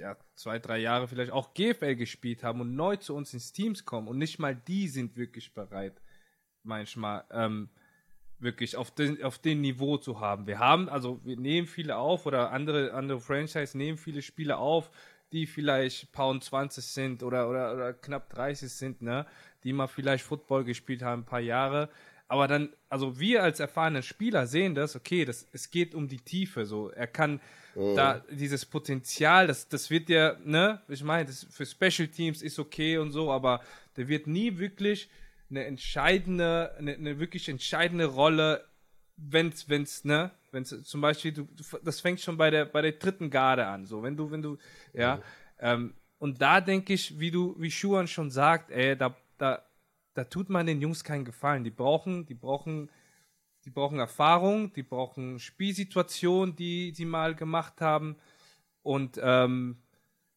[0.00, 3.84] ja, zwei, drei Jahre vielleicht auch GFL gespielt haben und neu zu uns ins Teams
[3.84, 6.00] kommen und nicht mal die sind wirklich bereit,
[6.62, 7.68] manchmal ähm,
[8.38, 10.46] wirklich auf den, auf den Niveau zu haben.
[10.46, 14.90] Wir haben, also wir nehmen viele auf oder andere, andere Franchise nehmen viele Spiele auf,
[15.32, 19.26] die vielleicht Pound 20 sind oder, oder, oder knapp 30 sind, ne?
[19.62, 21.90] Die mal vielleicht Football gespielt haben, ein paar Jahre.
[22.30, 26.20] Aber dann, also wir als erfahrene Spieler sehen das, okay, das, es geht um die
[26.20, 26.90] Tiefe, so.
[26.90, 27.40] Er kann,
[27.74, 27.96] Mhm.
[27.96, 32.98] Da dieses Potenzial, das, das wird ja, ne, ich meine, für Special Teams ist okay
[32.98, 33.60] und so, aber
[33.96, 35.08] der wird nie wirklich
[35.50, 38.64] eine entscheidende, eine, eine wirklich entscheidende Rolle,
[39.16, 41.48] wenn's, wenn's, ne, wenn's zum Beispiel, du,
[41.84, 44.58] das fängt schon bei der, bei der dritten Garde an, so, wenn du, wenn du,
[44.92, 45.22] ja, mhm.
[45.60, 49.62] ähm, und da denke ich, wie du, wie Schuhan schon sagt, ey, da, da,
[50.20, 51.64] da tut man den Jungs keinen Gefallen.
[51.64, 52.90] Die brauchen, die brauchen
[53.64, 58.16] die brauchen Erfahrung, die brauchen Spielsituationen, die sie mal gemacht haben.
[58.82, 59.78] Und ähm,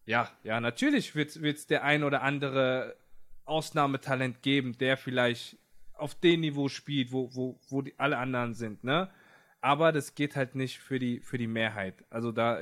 [0.06, 2.96] ja, ja, natürlich wird es der ein oder andere
[3.44, 5.58] Ausnahmetalent geben, der vielleicht
[5.96, 9.10] auf dem Niveau spielt, wo, wo, wo die, alle anderen sind, ne?
[9.60, 12.06] Aber das geht halt nicht für die, für die Mehrheit.
[12.10, 12.60] Also da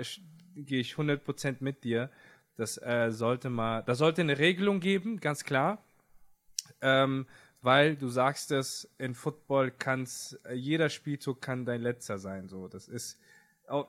[0.55, 2.09] gehe ich 100% mit dir.
[2.55, 5.83] Das äh, sollte mal, da sollte eine Regelung geben, ganz klar.
[6.81, 7.27] Ähm,
[7.61, 12.67] weil du sagst es, in Football kann's, äh, jeder Spielzug kann dein letzter sein, so,
[12.67, 13.19] das ist,
[13.67, 13.87] auch,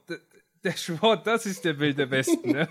[0.63, 2.69] der Sport, das ist der wilde Westen, ne?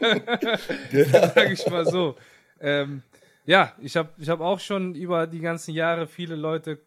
[0.92, 1.28] genau.
[1.36, 2.16] Sag ich mal so.
[2.60, 3.02] Ähm,
[3.46, 6.80] ja, ich habe ich hab auch schon über die ganzen Jahre viele Leute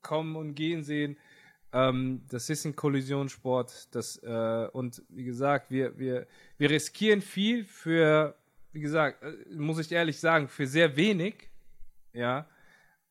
[0.00, 1.16] kommen und gehen sehen.
[1.72, 3.94] Ähm, das ist ein Kollisionssport.
[3.94, 8.36] Das, äh, und wie gesagt, wir, wir, wir riskieren viel für,
[8.72, 11.50] wie gesagt, äh, muss ich ehrlich sagen, für sehr wenig.
[12.14, 12.46] Ja.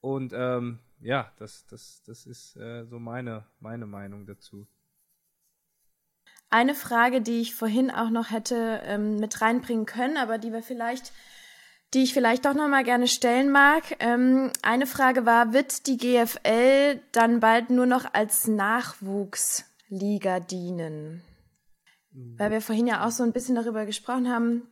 [0.02, 4.68] Und ähm, ja, das, das, das ist äh, so meine, meine Meinung dazu.
[6.50, 10.62] Eine Frage, die ich vorhin auch noch hätte ähm, mit reinbringen können, aber die wir
[10.62, 11.12] vielleicht,
[11.94, 13.84] die ich vielleicht doch noch mal gerne stellen mag.
[14.00, 21.24] Ähm, eine Frage war: Wird die GFL dann bald nur noch als Nachwuchsliga dienen?
[22.12, 22.38] Mhm.
[22.38, 24.68] Weil wir vorhin ja auch so ein bisschen darüber gesprochen haben,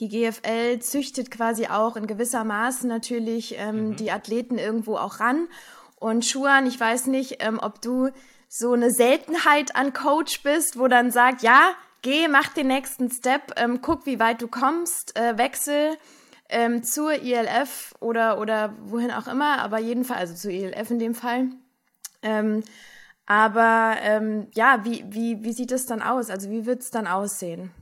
[0.00, 3.96] die GFL züchtet quasi auch in gewisser Maße natürlich ähm, mhm.
[3.96, 5.48] die Athleten irgendwo auch ran.
[5.98, 8.10] Und Schuan, ich weiß nicht, ähm, ob du
[8.48, 11.72] so eine Seltenheit an Coach bist, wo dann sagt, ja,
[12.02, 15.96] geh, mach den nächsten Step, ähm, guck, wie weit du kommst, äh, wechsel
[16.48, 21.14] ähm, zur ILF oder, oder wohin auch immer, aber jedenfalls, also zur ILF in dem
[21.14, 21.48] Fall.
[22.22, 22.62] Ähm,
[23.26, 26.30] aber ähm, ja, wie, wie, wie sieht es dann aus?
[26.30, 27.72] Also wie wird es dann aussehen?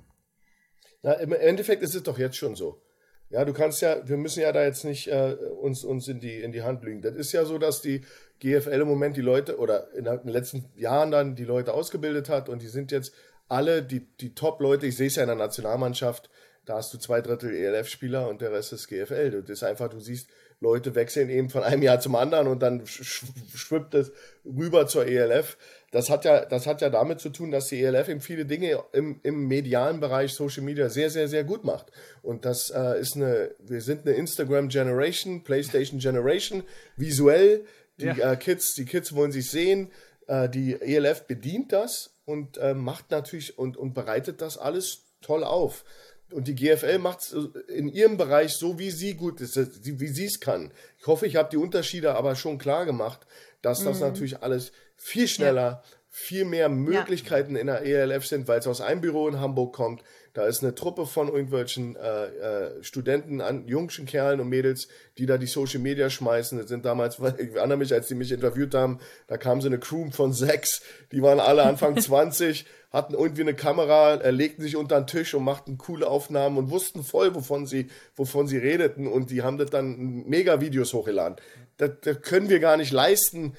[1.05, 2.81] Na, Im Endeffekt ist es doch jetzt schon so.
[3.29, 6.41] Ja, du kannst ja, wir müssen ja da jetzt nicht äh, uns, uns in, die,
[6.41, 7.03] in die Hand lügen.
[7.03, 8.01] Das ist ja so, dass die
[8.41, 12.49] GFL im Moment die Leute oder in den letzten Jahren dann die Leute ausgebildet hat
[12.49, 13.13] und die sind jetzt
[13.49, 14.87] alle die, die Top-Leute.
[14.87, 16.31] Ich sehe es ja in der Nationalmannschaft,
[16.65, 19.43] da hast du zwei Drittel ELF-Spieler und der Rest ist GFL.
[19.43, 20.31] Das ist einfach, du siehst,
[20.61, 24.11] Leute wechseln eben von einem Jahr zum anderen und dann schwippt es
[24.47, 25.59] rüber zur ELF.
[25.95, 28.83] Das hat ja, das hat ja damit zu tun, dass die ELF eben viele Dinge
[28.91, 31.93] im, im medialen Bereich Social Media sehr, sehr, sehr gut macht.
[32.21, 36.65] Und das äh, ist eine, wir sind eine Instagram Generation, PlayStation Generation,
[36.97, 37.65] visuell.
[37.99, 38.33] Die ja.
[38.33, 39.93] äh, Kids, die Kids wollen sich sehen.
[40.27, 45.45] Äh, die ELF bedient das und äh, macht natürlich und, und bereitet das alles toll
[45.45, 45.85] auf.
[46.33, 47.37] Und die GFL macht es
[47.69, 50.73] in ihrem Bereich so, wie sie gut ist, wie sie es kann.
[50.99, 53.21] Ich hoffe, ich habe die Unterschiede aber schon klar gemacht,
[53.63, 54.07] dass das mhm.
[54.07, 55.83] natürlich alles viel schneller, ja.
[56.09, 57.61] viel mehr Möglichkeiten ja.
[57.61, 60.03] in der ELF sind, weil es aus einem Büro in Hamburg kommt.
[60.35, 65.27] Da ist eine Truppe von irgendwelchen äh, äh, Studenten, an, jungschen Kerlen und Mädels, die
[65.27, 66.59] da die Social Media schmeißen.
[66.59, 69.79] Das sind damals, ich erinnere mich, als die mich interviewt haben, da kam so eine
[69.79, 70.83] Crew von sechs,
[71.13, 75.35] die waren alle Anfang 20, hatten irgendwie eine Kamera, äh, legten sich unter den Tisch
[75.35, 79.57] und machten coole Aufnahmen und wussten voll, wovon sie, wovon sie redeten und die haben
[79.57, 81.37] das dann mega Videos hochgeladen.
[81.77, 83.55] Das, das können wir gar nicht leisten,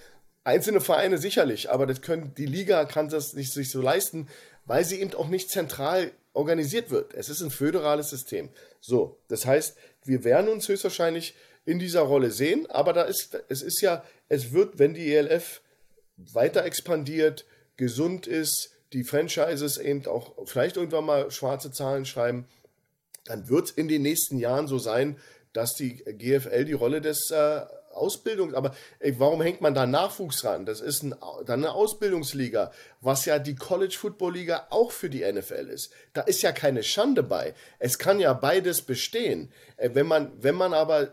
[0.45, 4.27] Einzelne Vereine sicherlich, aber das können, die Liga kann das nicht sich so leisten,
[4.65, 7.15] weil sie eben auch nicht zentral organisiert wird.
[7.15, 8.49] Es ist ein föderales System.
[8.79, 11.33] So, das heißt, wir werden uns höchstwahrscheinlich
[11.65, 15.61] in dieser Rolle sehen, aber da ist, es ist ja, es wird, wenn die ELF
[16.15, 22.47] weiter expandiert, gesund ist, die Franchises eben auch vielleicht irgendwann mal schwarze Zahlen schreiben,
[23.25, 25.17] dann wird es in den nächsten Jahren so sein,
[25.53, 27.61] dass die GFL die Rolle des äh,
[27.95, 30.65] Ausbildung, aber ey, warum hängt man da Nachwuchs ran?
[30.65, 31.15] Das ist ein,
[31.45, 32.71] dann eine Ausbildungsliga,
[33.01, 35.91] was ja die College Football Liga auch für die NFL ist.
[36.13, 37.53] Da ist ja keine Schande bei.
[37.79, 39.51] Es kann ja beides bestehen.
[39.77, 41.07] Äh, wenn man, wenn man aber äh,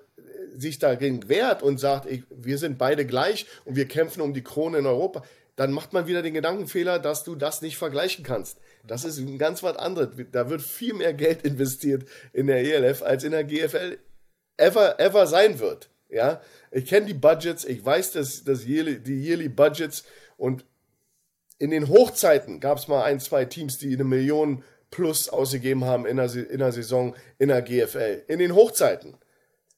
[0.57, 4.45] sich dagegen wehrt und sagt, ich, wir sind beide gleich und wir kämpfen um die
[4.45, 5.23] Krone in Europa,
[5.57, 8.59] dann macht man wieder den Gedankenfehler, dass du das nicht vergleichen kannst.
[8.87, 10.09] Das ist ein ganz was anderes.
[10.33, 13.99] Da wird viel mehr Geld investiert in der ELF, als in der GFL
[14.57, 15.91] ever, ever sein wird.
[16.13, 20.05] Ja, ich kenne die Budgets, ich weiß dass, dass yearly, die Yearly Budgets
[20.37, 20.67] und
[21.59, 26.05] in den Hochzeiten gab es mal ein, zwei Teams, die eine Million plus ausgegeben haben
[26.05, 28.25] in der, in der Saison in der GFL.
[28.29, 29.17] In den Hochzeiten.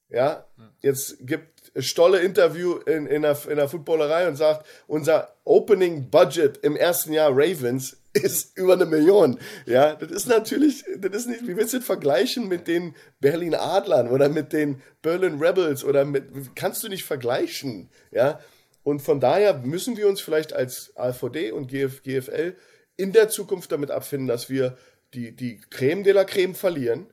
[0.09, 0.49] Ja,
[0.81, 6.59] jetzt gibt Stolle Interview in, in, der, in der Footballerei und sagt, unser Opening Budget
[6.59, 9.39] im ersten Jahr Ravens ist über eine Million.
[9.67, 13.55] Ja, das ist natürlich, das ist nicht, wie willst du das vergleichen mit den Berlin
[13.55, 16.25] Adlern oder mit den Berlin Rebels oder mit,
[16.55, 17.91] kannst du nicht vergleichen.
[18.11, 18.41] Ja,
[18.83, 22.55] und von daher müssen wir uns vielleicht als AVD und GF, GFL
[22.97, 24.77] in der Zukunft damit abfinden, dass wir
[25.15, 27.07] die, die Creme de la Creme verlieren.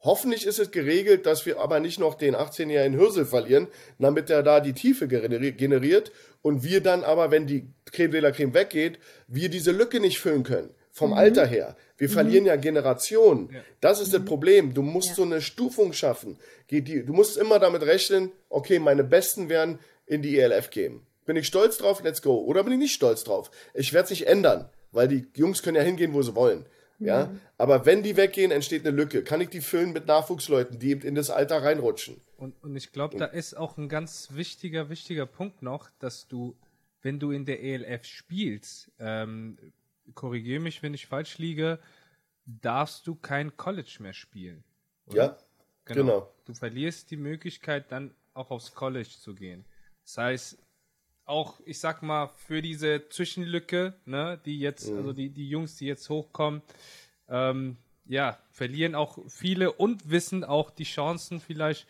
[0.00, 3.66] Hoffentlich ist es geregelt, dass wir aber nicht noch den 18-jährigen Hirsel verlieren,
[3.98, 6.12] damit er da die Tiefe generiert
[6.42, 10.20] und wir dann aber, wenn die Creme de la Creme weggeht, wir diese Lücke nicht
[10.20, 10.70] füllen können.
[10.92, 11.16] Vom mhm.
[11.16, 11.76] Alter her.
[11.96, 12.12] Wir mhm.
[12.12, 13.50] verlieren ja Generationen.
[13.52, 13.60] Ja.
[13.80, 14.12] Das ist mhm.
[14.18, 14.74] das Problem.
[14.74, 15.14] Du musst ja.
[15.14, 16.38] so eine Stufung schaffen.
[16.70, 21.00] Du musst immer damit rechnen, okay, meine Besten werden in die ELF gehen.
[21.24, 22.02] Bin ich stolz drauf?
[22.02, 22.38] Let's go.
[22.38, 23.50] Oder bin ich nicht stolz drauf?
[23.74, 26.66] Ich werde es nicht ändern, weil die Jungs können ja hingehen, wo sie wollen.
[26.98, 27.40] Ja, mhm.
[27.58, 29.22] aber wenn die weggehen, entsteht eine Lücke.
[29.22, 32.20] Kann ich die füllen mit Nachwuchsleuten, die in das Alter reinrutschen?
[32.38, 36.56] Und, und ich glaube, da ist auch ein ganz wichtiger, wichtiger Punkt noch, dass du,
[37.02, 39.58] wenn du in der ELF spielst, ähm,
[40.14, 41.80] korrigiere mich, wenn ich falsch liege,
[42.46, 44.62] darfst du kein College mehr spielen.
[45.06, 45.16] Oder?
[45.16, 45.38] Ja,
[45.84, 46.00] genau.
[46.00, 46.32] genau.
[46.44, 49.64] Du verlierst die Möglichkeit, dann auch aufs College zu gehen.
[50.04, 50.58] Das heißt,
[51.24, 54.96] auch, ich sag mal, für diese Zwischenlücke, ne, die jetzt, mhm.
[54.98, 56.62] also die, die Jungs, die jetzt hochkommen,
[57.28, 61.88] ähm, ja, verlieren auch viele und wissen auch die Chancen vielleicht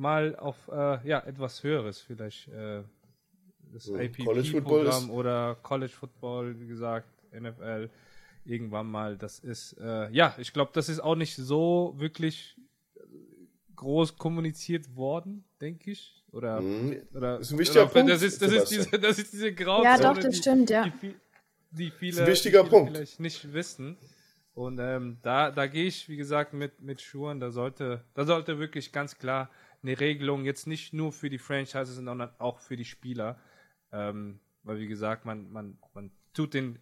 [0.00, 2.82] mal auf äh, ja, etwas Höheres, vielleicht äh,
[3.72, 7.90] das ja, APP-Programm oder College Football, wie gesagt, NFL
[8.44, 9.16] irgendwann mal.
[9.16, 12.56] Das ist, äh, ja, ich glaube, das ist auch nicht so wirklich
[13.76, 16.24] groß kommuniziert worden, denke ich.
[16.32, 17.02] Oder, mhm.
[17.14, 18.10] oder das ist ein wichtiger oder, Punkt.
[18.10, 19.84] Das ist, das, ist diese, das ist diese Grauzone.
[19.84, 20.90] Ja, doch, das die, stimmt, ja.
[21.02, 21.14] Die,
[21.70, 22.96] die viele, wichtiger viele Punkt.
[22.96, 23.96] vielleicht nicht wissen.
[24.54, 27.40] Und ähm, da, da gehe ich, wie gesagt, mit, mit Schuhen.
[27.40, 29.50] Da sollte, da sollte wirklich ganz klar
[29.82, 33.38] eine Regelung jetzt nicht nur für die Franchises, sondern auch für die Spieler.
[33.92, 36.78] Ähm, weil, wie gesagt, man, man, man tut den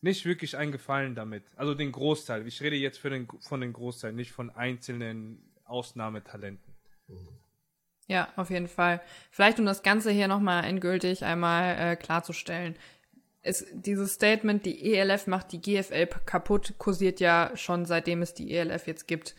[0.00, 1.44] nicht wirklich einen Gefallen damit.
[1.56, 2.46] Also den Großteil.
[2.46, 6.74] Ich rede jetzt für den, von den Großteil, nicht von einzelnen Ausnahmetalenten.
[8.08, 9.00] Ja, auf jeden Fall.
[9.30, 12.76] Vielleicht um das Ganze hier nochmal endgültig einmal äh, klarzustellen.
[13.42, 18.52] Es, dieses Statement, die ELF macht die GFL kaputt, kursiert ja schon seitdem es die
[18.52, 19.34] ELF jetzt gibt.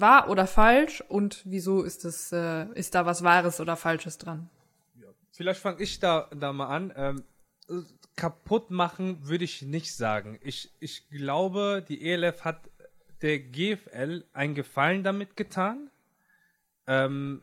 [0.00, 4.50] Wahr oder falsch und wieso ist es, äh, ist da was Wahres oder Falsches dran?
[5.30, 6.92] Vielleicht fange ich da, da mal an.
[6.96, 7.24] Ähm,
[8.16, 10.38] kaputt machen würde ich nicht sagen.
[10.42, 12.70] Ich, ich glaube, die ELF hat
[13.22, 15.90] der GFL einen Gefallen damit getan.
[16.86, 17.42] Ähm,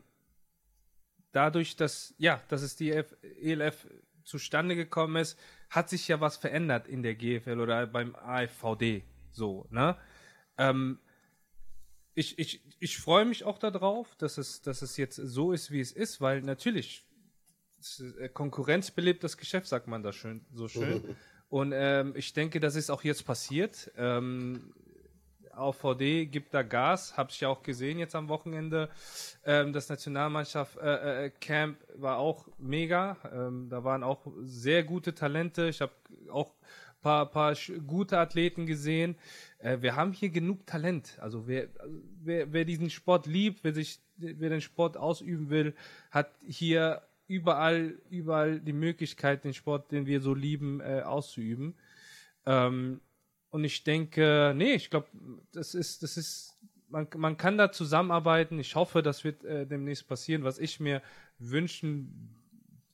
[1.32, 3.86] dadurch, dass, ja, dass es die ELF
[4.24, 5.38] zustande gekommen ist,
[5.70, 9.02] hat sich ja was verändert in der GFL oder beim AFVD.
[9.32, 9.96] So, ne?
[10.58, 10.98] Ähm,
[12.14, 15.80] ich, ich, ich freue mich auch darauf, dass es, dass es jetzt so ist, wie
[15.80, 17.04] es ist, weil natürlich
[18.18, 21.16] äh, Konkurrenz belebt das Geschäft, sagt man da schön, so schön.
[21.48, 23.90] Und ähm, ich denke, das ist auch jetzt passiert.
[23.98, 24.72] Ähm,
[25.52, 28.88] AVD gibt da Gas, habe ich ja auch gesehen jetzt am Wochenende.
[29.44, 33.18] Ähm, das Nationalmannschaft äh, äh, Camp war auch mega.
[33.32, 35.68] Ähm, da waren auch sehr gute Talente.
[35.68, 35.92] Ich habe
[36.30, 36.54] auch
[37.02, 37.54] paar, paar
[37.86, 39.16] gute Athleten gesehen.
[39.58, 41.18] Äh, wir haben hier genug Talent.
[41.20, 41.68] Also wer,
[42.22, 45.74] wer, wer diesen Sport liebt, wer sich, wer den Sport ausüben will,
[46.10, 51.74] hat hier überall, überall die Möglichkeit, den Sport, den wir so lieben, äh, auszuüben.
[52.46, 53.00] Ähm,
[53.50, 55.08] und ich denke, nee, ich glaube,
[55.52, 56.56] das ist, das ist,
[56.88, 58.58] man, man kann da zusammenarbeiten.
[58.58, 60.44] Ich hoffe, das wird äh, demnächst passieren.
[60.44, 61.02] Was ich mir
[61.38, 62.41] wünschen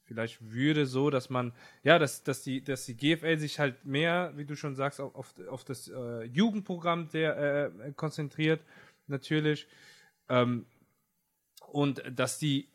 [0.08, 1.52] vielleicht würde, so, dass man,
[1.84, 5.34] ja, dass, dass die, dass die GFL sich halt mehr, wie du schon sagst, auf,
[5.48, 8.60] auf, das äh, Jugendprogramm der, äh, konzentriert,
[9.06, 9.68] natürlich.
[10.30, 10.64] Ähm,
[11.68, 12.68] und dass die,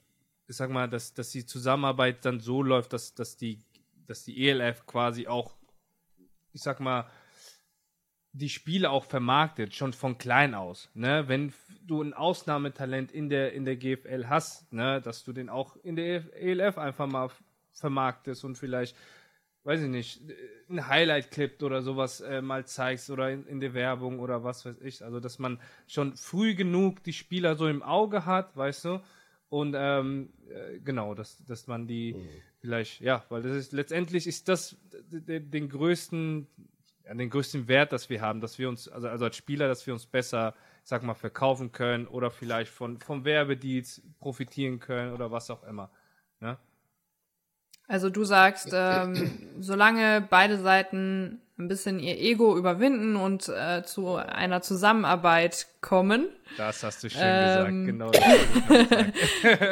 [0.47, 3.59] ich sag mal, dass, dass die Zusammenarbeit dann so läuft, dass, dass die,
[4.05, 5.55] dass die ELF quasi auch,
[6.53, 7.09] ich sag mal,
[8.33, 10.89] die Spiele auch vermarktet, schon von klein aus.
[10.95, 11.25] Ne?
[11.27, 11.53] Wenn
[11.85, 15.01] du ein Ausnahmetalent in der, in der GFL hast, ne?
[15.01, 17.29] dass du den auch in der ELF einfach mal
[17.73, 18.97] vermarktest und vielleicht,
[19.63, 20.21] weiß ich nicht,
[20.67, 24.81] ein Highlight-Clip oder sowas äh, mal zeigst oder in, in, der Werbung oder was weiß
[24.81, 25.03] ich.
[25.03, 29.01] Also, dass man schon früh genug die Spieler so im Auge hat, weißt du?
[29.49, 32.27] Und ähm, äh, genau, dass, dass man die mhm.
[32.61, 34.75] vielleicht, ja, weil das ist letztendlich ist das
[35.11, 36.47] den größten
[37.05, 39.85] ja, den größten Wert, dass wir haben, dass wir uns, also, also als Spieler, dass
[39.85, 45.31] wir uns besser, sag mal, verkaufen können oder vielleicht von, vom Werbedeals profitieren können oder
[45.31, 45.89] was auch immer.
[46.39, 46.57] Ne?
[47.87, 54.15] Also du sagst, ähm, solange beide Seiten ein bisschen ihr Ego überwinden und äh, zu
[54.15, 56.27] einer Zusammenarbeit kommen.
[56.57, 58.21] Das hast du schön ähm, gesagt,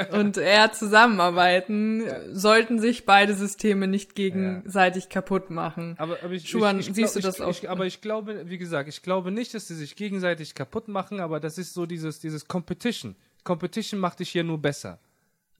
[0.10, 0.18] genau.
[0.20, 5.10] und eher zusammenarbeiten, sollten sich beide Systeme nicht gegenseitig ja.
[5.10, 5.96] kaputt machen.
[5.98, 7.70] Aber, aber ich, Schuhan, ich, ich, siehst glaub, du das auch?
[7.70, 11.40] Aber ich glaube, wie gesagt, ich glaube nicht, dass sie sich gegenseitig kaputt machen, aber
[11.40, 13.16] das ist so dieses, dieses Competition.
[13.44, 15.00] Competition macht dich hier nur besser.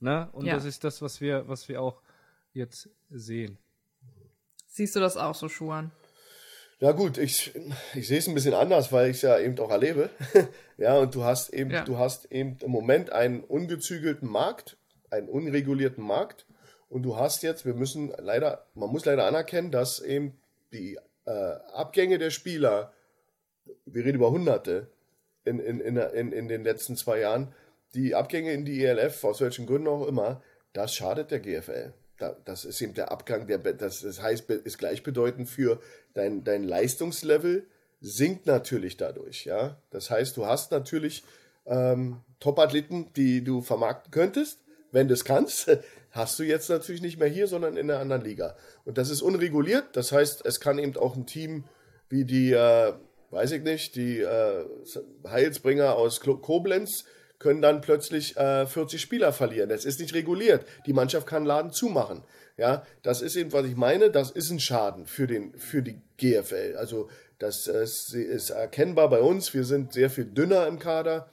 [0.00, 0.28] Ne?
[0.32, 0.54] Und ja.
[0.54, 2.00] das ist das, was wir, was wir auch
[2.52, 3.58] jetzt sehen.
[4.66, 5.92] Siehst du das auch so, Schuhan?
[6.82, 7.52] Ja gut, ich,
[7.94, 10.10] ich sehe es ein bisschen anders, weil ich es ja eben auch erlebe.
[10.78, 11.84] ja, und du hast eben, ja.
[11.84, 14.76] du hast eben im Moment einen ungezügelten Markt,
[15.08, 16.44] einen unregulierten Markt.
[16.88, 20.40] Und du hast jetzt, wir müssen leider, man muss leider anerkennen, dass eben
[20.72, 22.92] die äh, Abgänge der Spieler,
[23.86, 24.90] wir reden über Hunderte
[25.44, 27.54] in, in, in, in, in den letzten zwei Jahren,
[27.94, 31.94] die Abgänge in die ELF, aus welchen Gründen auch immer, das schadet der GFL
[32.30, 35.80] das ist eben der Abgang, der, das, das heißt, ist gleichbedeutend für
[36.14, 37.66] dein, dein Leistungslevel
[38.00, 39.76] sinkt natürlich dadurch, ja.
[39.90, 41.22] Das heißt, du hast natürlich
[41.66, 44.60] ähm, Top-Athleten, die du vermarkten könntest,
[44.90, 45.70] wenn du es kannst,
[46.10, 48.56] hast du jetzt natürlich nicht mehr hier, sondern in einer anderen Liga.
[48.84, 51.64] Und das ist unreguliert, das heißt, es kann eben auch ein Team
[52.08, 52.92] wie die, äh,
[53.30, 54.64] weiß ich nicht, die äh,
[55.26, 57.04] Heilsbringer aus Koblenz,
[57.42, 59.68] können dann plötzlich äh, 40 Spieler verlieren.
[59.68, 60.64] Das ist nicht reguliert.
[60.86, 62.22] Die Mannschaft kann Laden zumachen.
[62.56, 64.10] Ja, das ist eben, was ich meine.
[64.10, 66.76] Das ist ein Schaden für, den, für die GFL.
[66.78, 69.52] Also, das ist, ist erkennbar bei uns.
[69.52, 71.32] Wir sind sehr viel dünner im Kader.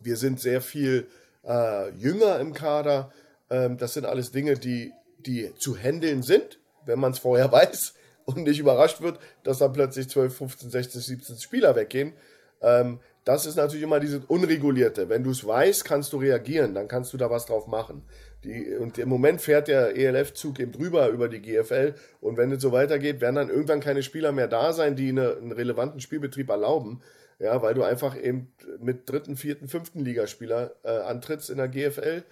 [0.00, 1.06] Wir sind sehr viel
[1.46, 3.12] äh, jünger im Kader.
[3.50, 7.94] Ähm, das sind alles Dinge, die, die zu handeln sind, wenn man es vorher weiß
[8.24, 12.14] und nicht überrascht wird, dass dann plötzlich 12, 15, 16, 17 Spieler weggehen.
[12.62, 15.08] Ähm, das ist natürlich immer dieses Unregulierte.
[15.08, 18.02] Wenn du es weißt, kannst du reagieren, dann kannst du da was drauf machen.
[18.44, 22.62] Die, und im Moment fährt der ELF-Zug eben drüber über die GFL und wenn es
[22.62, 26.48] so weitergeht, werden dann irgendwann keine Spieler mehr da sein, die eine, einen relevanten Spielbetrieb
[26.48, 27.02] erlauben.
[27.38, 32.22] Ja, weil du einfach eben mit dritten, vierten, fünften Ligaspieler äh, antrittst in der GFL.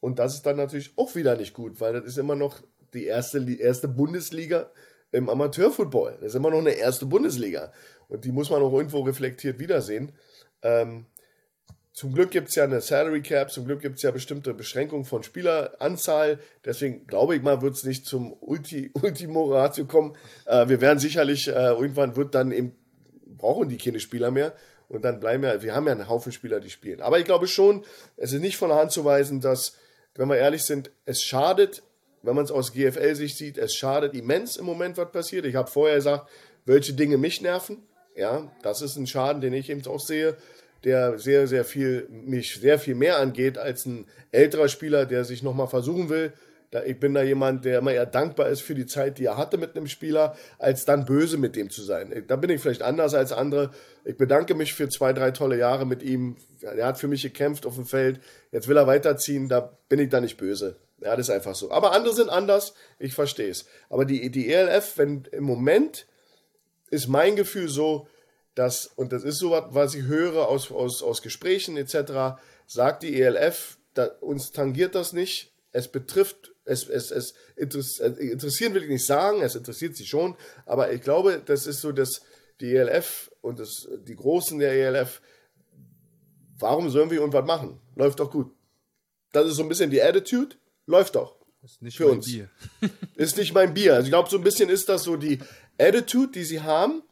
[0.00, 2.62] Und das ist dann natürlich auch wieder nicht gut, weil das ist immer noch
[2.94, 4.70] die erste, erste Bundesliga
[5.12, 6.16] im Amateurfootball.
[6.20, 7.72] Das ist immer noch eine erste Bundesliga.
[8.08, 10.12] Und die muss man auch irgendwo reflektiert wiedersehen.
[10.64, 11.06] Ähm,
[11.92, 15.04] zum Glück gibt es ja eine Salary Cap, zum Glück gibt es ja bestimmte Beschränkungen
[15.04, 16.40] von Spieleranzahl.
[16.64, 20.16] Deswegen glaube ich mal, wird es nicht zum Ulti, Ultimo Ratio kommen.
[20.46, 22.72] Äh, wir werden sicherlich, äh, irgendwann wird dann eben,
[23.36, 24.54] brauchen die keine Spieler mehr.
[24.88, 27.00] Und dann bleiben ja, wir haben ja einen Haufen Spieler, die spielen.
[27.00, 27.84] Aber ich glaube schon,
[28.16, 29.76] es ist nicht von der Hand zu weisen, dass,
[30.16, 31.84] wenn wir ehrlich sind, es schadet,
[32.22, 35.46] wenn man es aus GFL-Sicht sieht, es schadet immens im Moment, was passiert.
[35.46, 36.28] Ich habe vorher gesagt,
[36.64, 37.86] welche Dinge mich nerven.
[38.14, 40.36] Ja, das ist ein Schaden, den ich eben auch sehe,
[40.84, 45.42] der sehr, sehr viel, mich sehr viel mehr angeht als ein älterer Spieler, der sich
[45.42, 46.32] nochmal versuchen will.
[46.86, 49.58] Ich bin da jemand, der immer eher dankbar ist für die Zeit, die er hatte
[49.58, 52.24] mit einem Spieler, als dann böse mit dem zu sein.
[52.26, 53.70] Da bin ich vielleicht anders als andere.
[54.04, 56.36] Ich bedanke mich für zwei, drei tolle Jahre mit ihm.
[56.62, 58.20] Er hat für mich gekämpft auf dem Feld.
[58.50, 59.48] Jetzt will er weiterziehen.
[59.48, 60.76] Da bin ich da nicht böse.
[61.00, 61.70] Ja, das ist einfach so.
[61.70, 62.74] Aber andere sind anders.
[62.98, 63.66] Ich verstehe es.
[63.88, 66.06] Aber die, die ELF, wenn im Moment
[66.90, 68.08] ist mein Gefühl so,
[68.54, 73.02] dass, und das ist so was, was ich höre aus, aus, aus Gesprächen etc., sagt
[73.02, 78.88] die ELF, da, uns tangiert das nicht, es betrifft, es, es, es interessieren will ich
[78.88, 82.22] nicht sagen, es interessiert sie schon, aber ich glaube, das ist so, dass
[82.60, 85.20] die ELF und das, die Großen der ELF,
[86.58, 87.80] warum sollen wir irgendwas machen?
[87.96, 88.54] Läuft doch gut.
[89.32, 90.56] Das ist so ein bisschen die Attitude,
[90.86, 91.36] läuft doch.
[91.64, 92.26] Ist nicht für mein uns.
[92.26, 92.50] Bier.
[93.16, 93.94] ist nicht mein Bier.
[93.94, 95.38] Also ich glaube, so ein bisschen ist das so die
[95.78, 97.02] Attitude, die sie haben,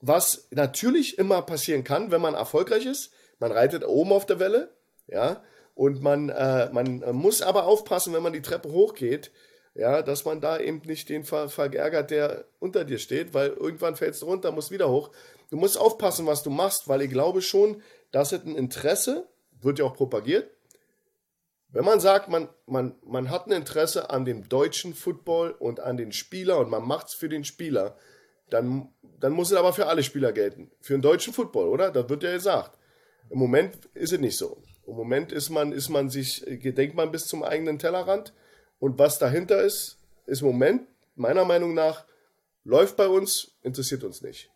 [0.00, 3.10] was natürlich immer passieren kann, wenn man erfolgreich ist.
[3.38, 4.74] Man reitet oben auf der Welle,
[5.06, 5.42] ja,
[5.74, 9.30] und man, äh, man muss aber aufpassen, wenn man die Treppe hochgeht,
[9.74, 13.96] ja, dass man da eben nicht den ver verärgert, der unter dir steht, weil irgendwann
[13.96, 15.10] fällst du runter, musst wieder hoch.
[15.50, 19.28] Du musst aufpassen, was du machst, weil ich glaube schon, dass es ein Interesse,
[19.62, 20.50] wird ja auch propagiert,
[21.72, 25.96] wenn man sagt, man, man, man hat ein Interesse an dem deutschen Football und an
[25.96, 27.96] den Spieler und man macht es für den Spieler,
[28.48, 28.88] dann,
[29.20, 30.70] dann muss es aber für alle Spieler gelten.
[30.80, 31.90] Für den deutschen Football, oder?
[31.90, 32.76] Das wird ja gesagt.
[33.30, 34.62] Im Moment ist es nicht so.
[34.86, 38.34] Im Moment ist man, ist man sich, gedenkt man bis zum eigenen Tellerrand.
[38.80, 42.04] Und was dahinter ist, ist im Moment, meiner Meinung nach,
[42.64, 44.50] läuft bei uns, interessiert uns nicht.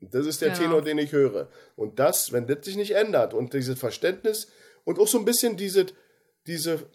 [0.00, 0.54] Das ist der ja.
[0.54, 1.48] Tenor, den ich höre.
[1.76, 4.48] Und das, wenn das sich nicht ändert und dieses Verständnis
[4.84, 5.86] und auch so ein bisschen diese,
[6.46, 6.86] diese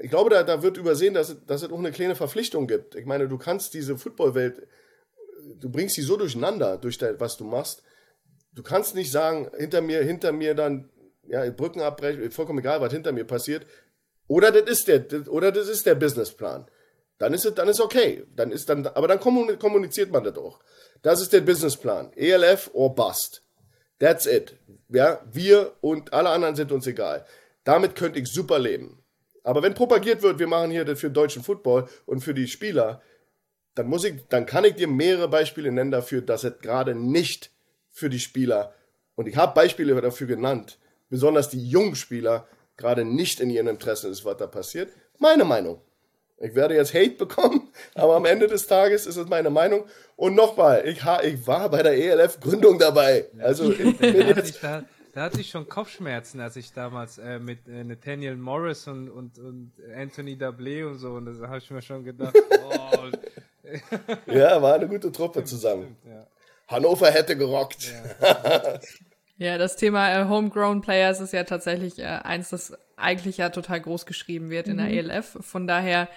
[0.00, 2.94] ich glaube, da, da wird übersehen, dass, dass es auch eine kleine Verpflichtung gibt.
[2.94, 4.66] Ich meine, du kannst diese Footballwelt,
[5.60, 7.82] du bringst sie so durcheinander, durch das, was du machst.
[8.52, 10.90] Du kannst nicht sagen, hinter mir, hinter mir dann,
[11.26, 13.66] ja, Brücken abbrechen, vollkommen egal, was hinter mir passiert.
[14.26, 16.66] Oder das ist der, oder das ist der Businessplan.
[17.18, 18.24] Dann ist es, dann ist okay.
[18.34, 20.60] Dann ist dann, aber dann kommuniziert man das auch.
[21.02, 22.12] Das ist der Businessplan.
[22.14, 23.42] ELF or bust.
[24.00, 24.56] That's it.
[24.88, 27.24] Ja, wir und alle anderen sind uns egal.
[27.64, 29.02] Damit könnte ich super leben.
[29.42, 33.02] Aber wenn propagiert wird, wir machen hier das für deutschen Football und für die Spieler,
[33.74, 37.50] dann muss ich, dann kann ich dir mehrere Beispiele nennen dafür, dass es gerade nicht
[37.90, 38.74] für die Spieler,
[39.16, 42.46] und ich habe Beispiele dafür genannt, besonders die jungen Spieler,
[42.76, 44.90] gerade nicht in ihrem Interesse ist, was da passiert.
[45.18, 45.80] Meine Meinung.
[46.38, 49.84] Ich werde jetzt Hate bekommen, aber am Ende des Tages ist es meine Meinung.
[50.16, 53.26] Und nochmal, ich, ich war bei der ELF-Gründung dabei.
[53.38, 54.60] Also ich bin jetzt,
[55.14, 59.38] da hatte ich schon Kopfschmerzen, als ich damals äh, mit äh, Nathaniel Morris und, und,
[59.38, 62.34] und Anthony Dablé und so, und da habe ich mir schon gedacht,
[62.68, 63.10] oh.
[64.26, 65.96] ja, war eine gute Truppe zusammen.
[66.00, 66.26] Stimmt, ja.
[66.66, 67.92] Hannover hätte gerockt.
[68.20, 68.80] Ja,
[69.36, 73.80] ja das Thema äh, Homegrown Players ist ja tatsächlich äh, eins, das eigentlich ja total
[73.80, 74.78] groß geschrieben wird in mhm.
[74.78, 75.38] der ELF.
[75.40, 76.08] Von daher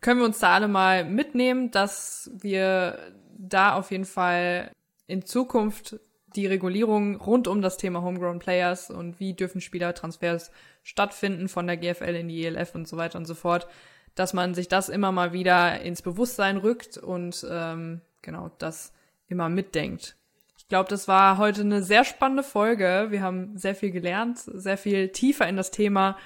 [0.00, 2.98] können wir uns da alle mal mitnehmen, dass wir
[3.36, 4.70] da auf jeden Fall
[5.06, 6.00] in Zukunft
[6.36, 10.50] die Regulierung rund um das Thema Homegrown Players und wie dürfen Spielertransfers
[10.82, 13.66] stattfinden von der GFL in die ELF und so weiter und so fort,
[14.14, 18.92] dass man sich das immer mal wieder ins Bewusstsein rückt und ähm, genau das
[19.28, 20.16] immer mitdenkt.
[20.58, 23.06] Ich glaube, das war heute eine sehr spannende Folge.
[23.10, 26.16] Wir haben sehr viel gelernt, sehr viel tiefer in das Thema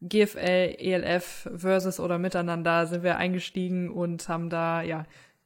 [0.00, 5.04] GFL, ELF versus oder miteinander sind wir eingestiegen und haben da ja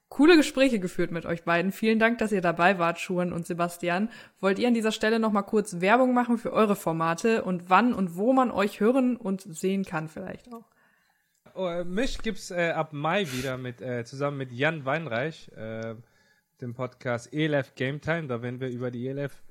[0.08, 1.72] coole Gespräche geführt mit euch beiden.
[1.72, 4.10] Vielen Dank, dass ihr dabei wart, Schuhen und Sebastian.
[4.40, 7.92] Wollt ihr an dieser Stelle noch mal kurz Werbung machen für eure Formate und wann
[7.92, 10.64] und wo man euch hören und sehen kann vielleicht auch?
[11.54, 15.96] Oh, mich gibt's äh, ab Mai wieder mit äh, zusammen mit Jan Weinreich, äh,
[16.60, 18.28] dem Podcast ELF Game Time.
[18.28, 19.42] Da werden wir über die ELF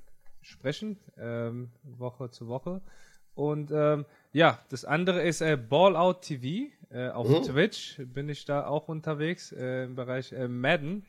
[0.42, 2.82] sprechen, ähm, Woche zu Woche.
[3.36, 6.72] Und ähm, ja, das andere ist äh, Ball Out TV.
[6.90, 7.44] Äh, auf mhm.
[7.44, 11.06] Twitch bin ich da auch unterwegs äh, im Bereich äh, Madden.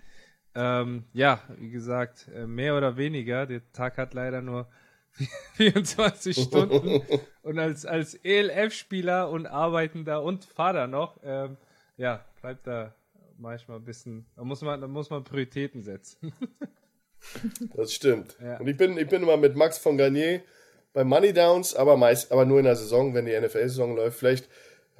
[0.55, 3.47] Ähm, ja, wie gesagt, äh, mehr oder weniger.
[3.47, 4.67] Der Tag hat leider nur
[5.55, 7.03] 24 Stunden.
[7.43, 11.57] und als, als ELF-Spieler und Arbeitender und Vater noch, ähm,
[11.97, 12.95] ja, bleibt da
[13.37, 16.33] manchmal ein bisschen, da muss man, da muss man Prioritäten setzen.
[17.77, 18.37] das stimmt.
[18.41, 18.59] Ja.
[18.59, 20.43] Und ich bin, ich bin immer mit Max von Garnier
[20.99, 24.19] bei Money Downs, aber meist, aber nur in der Saison, wenn die NFL-Saison läuft.
[24.19, 24.49] Vielleicht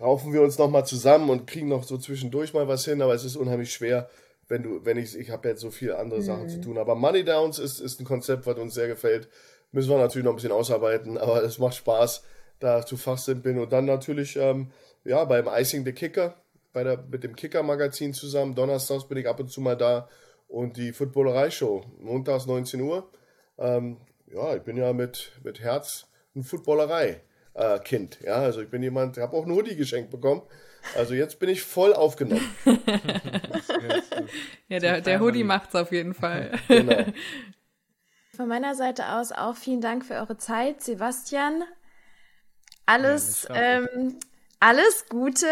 [0.01, 3.25] raufen wir uns nochmal zusammen und kriegen noch so zwischendurch mal was hin, aber es
[3.25, 4.09] ist unheimlich schwer,
[4.47, 6.51] wenn du, wenn ich, ich habe jetzt so viele andere Sachen mhm.
[6.51, 6.79] zu tun.
[6.79, 9.29] Aber Money Downs ist, ist ein Konzept, was uns sehr gefällt.
[9.73, 12.23] Müssen wir natürlich noch ein bisschen ausarbeiten, aber es macht Spaß,
[12.61, 13.59] da zu fachsimpeln.
[13.59, 14.71] Und dann natürlich, ähm,
[15.03, 16.37] ja, beim Icing the Kicker,
[16.73, 18.55] bei der, mit dem Kicker-Magazin zusammen.
[18.55, 20.09] Donnerstags bin ich ab und zu mal da.
[20.47, 23.11] Und die Footballerei-Show, montags 19 Uhr.
[23.59, 23.97] Ähm,
[24.33, 27.23] ja, ich bin ja mit, mit Herz ein Footballerei
[27.55, 28.21] äh, Kind.
[28.23, 30.43] Ja, also ich bin jemand, ich habe auch einen Hoodie geschenkt bekommen.
[30.97, 32.49] Also jetzt bin ich voll aufgenommen.
[34.69, 36.53] ja, der, der Hoodie macht's auf jeden Fall.
[36.69, 37.05] genau.
[38.37, 41.65] Von meiner Seite aus auch vielen Dank für eure Zeit, Sebastian.
[42.87, 44.19] Alles, ja, ähm,
[44.61, 45.47] alles Gute.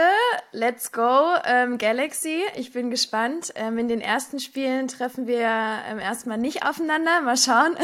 [0.52, 2.42] Let's go, ähm, Galaxy.
[2.56, 3.52] Ich bin gespannt.
[3.54, 5.48] Ähm, in den ersten Spielen treffen wir
[5.88, 7.20] ähm, erstmal nicht aufeinander.
[7.22, 7.76] Mal schauen.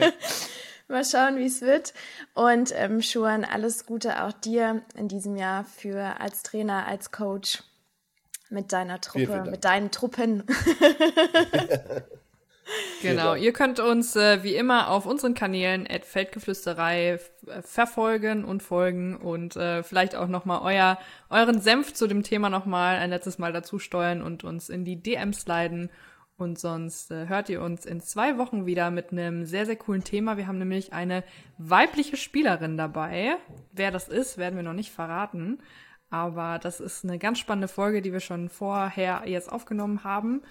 [0.00, 0.12] Ja.
[0.86, 1.94] Mal schauen, wie es wird.
[2.34, 7.62] Und ähm, Schuan, alles Gute auch dir in diesem Jahr für als Trainer, als Coach
[8.50, 10.44] mit deiner Truppe, mit deinen Truppen.
[13.02, 18.62] Genau, ihr könnt uns äh, wie immer auf unseren Kanälen at Feldgeflüsterei äh, verfolgen und
[18.62, 20.98] folgen und äh, vielleicht auch nochmal euer,
[21.28, 25.02] euren Senf zu dem Thema nochmal ein letztes Mal dazu steuern und uns in die
[25.02, 25.90] DMs leiten
[26.36, 30.02] und sonst äh, hört ihr uns in zwei Wochen wieder mit einem sehr, sehr coolen
[30.02, 30.36] Thema.
[30.36, 31.22] Wir haben nämlich eine
[31.58, 33.36] weibliche Spielerin dabei.
[33.72, 35.60] Wer das ist, werden wir noch nicht verraten.
[36.10, 40.42] Aber das ist eine ganz spannende Folge, die wir schon vorher jetzt aufgenommen haben.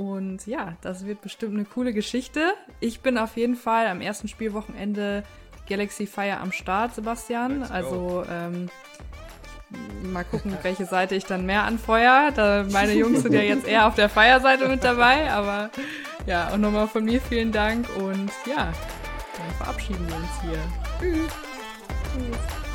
[0.00, 2.54] Und ja, das wird bestimmt eine coole Geschichte.
[2.80, 5.24] Ich bin auf jeden Fall am ersten Spielwochenende
[5.68, 7.64] Galaxy Fire am Start, Sebastian.
[7.64, 8.70] Also ähm,
[10.02, 12.30] Mal gucken, welche Seite ich dann mehr anfeuer.
[12.34, 15.70] Da meine Jungs sind ja jetzt eher auf der Feierseite mit dabei, aber
[16.24, 18.72] Ja, und nochmal von mir vielen Dank und ja,
[19.36, 20.58] dann verabschieden wir uns hier.
[20.98, 21.32] Tschüss.
[22.14, 22.69] Tschüss.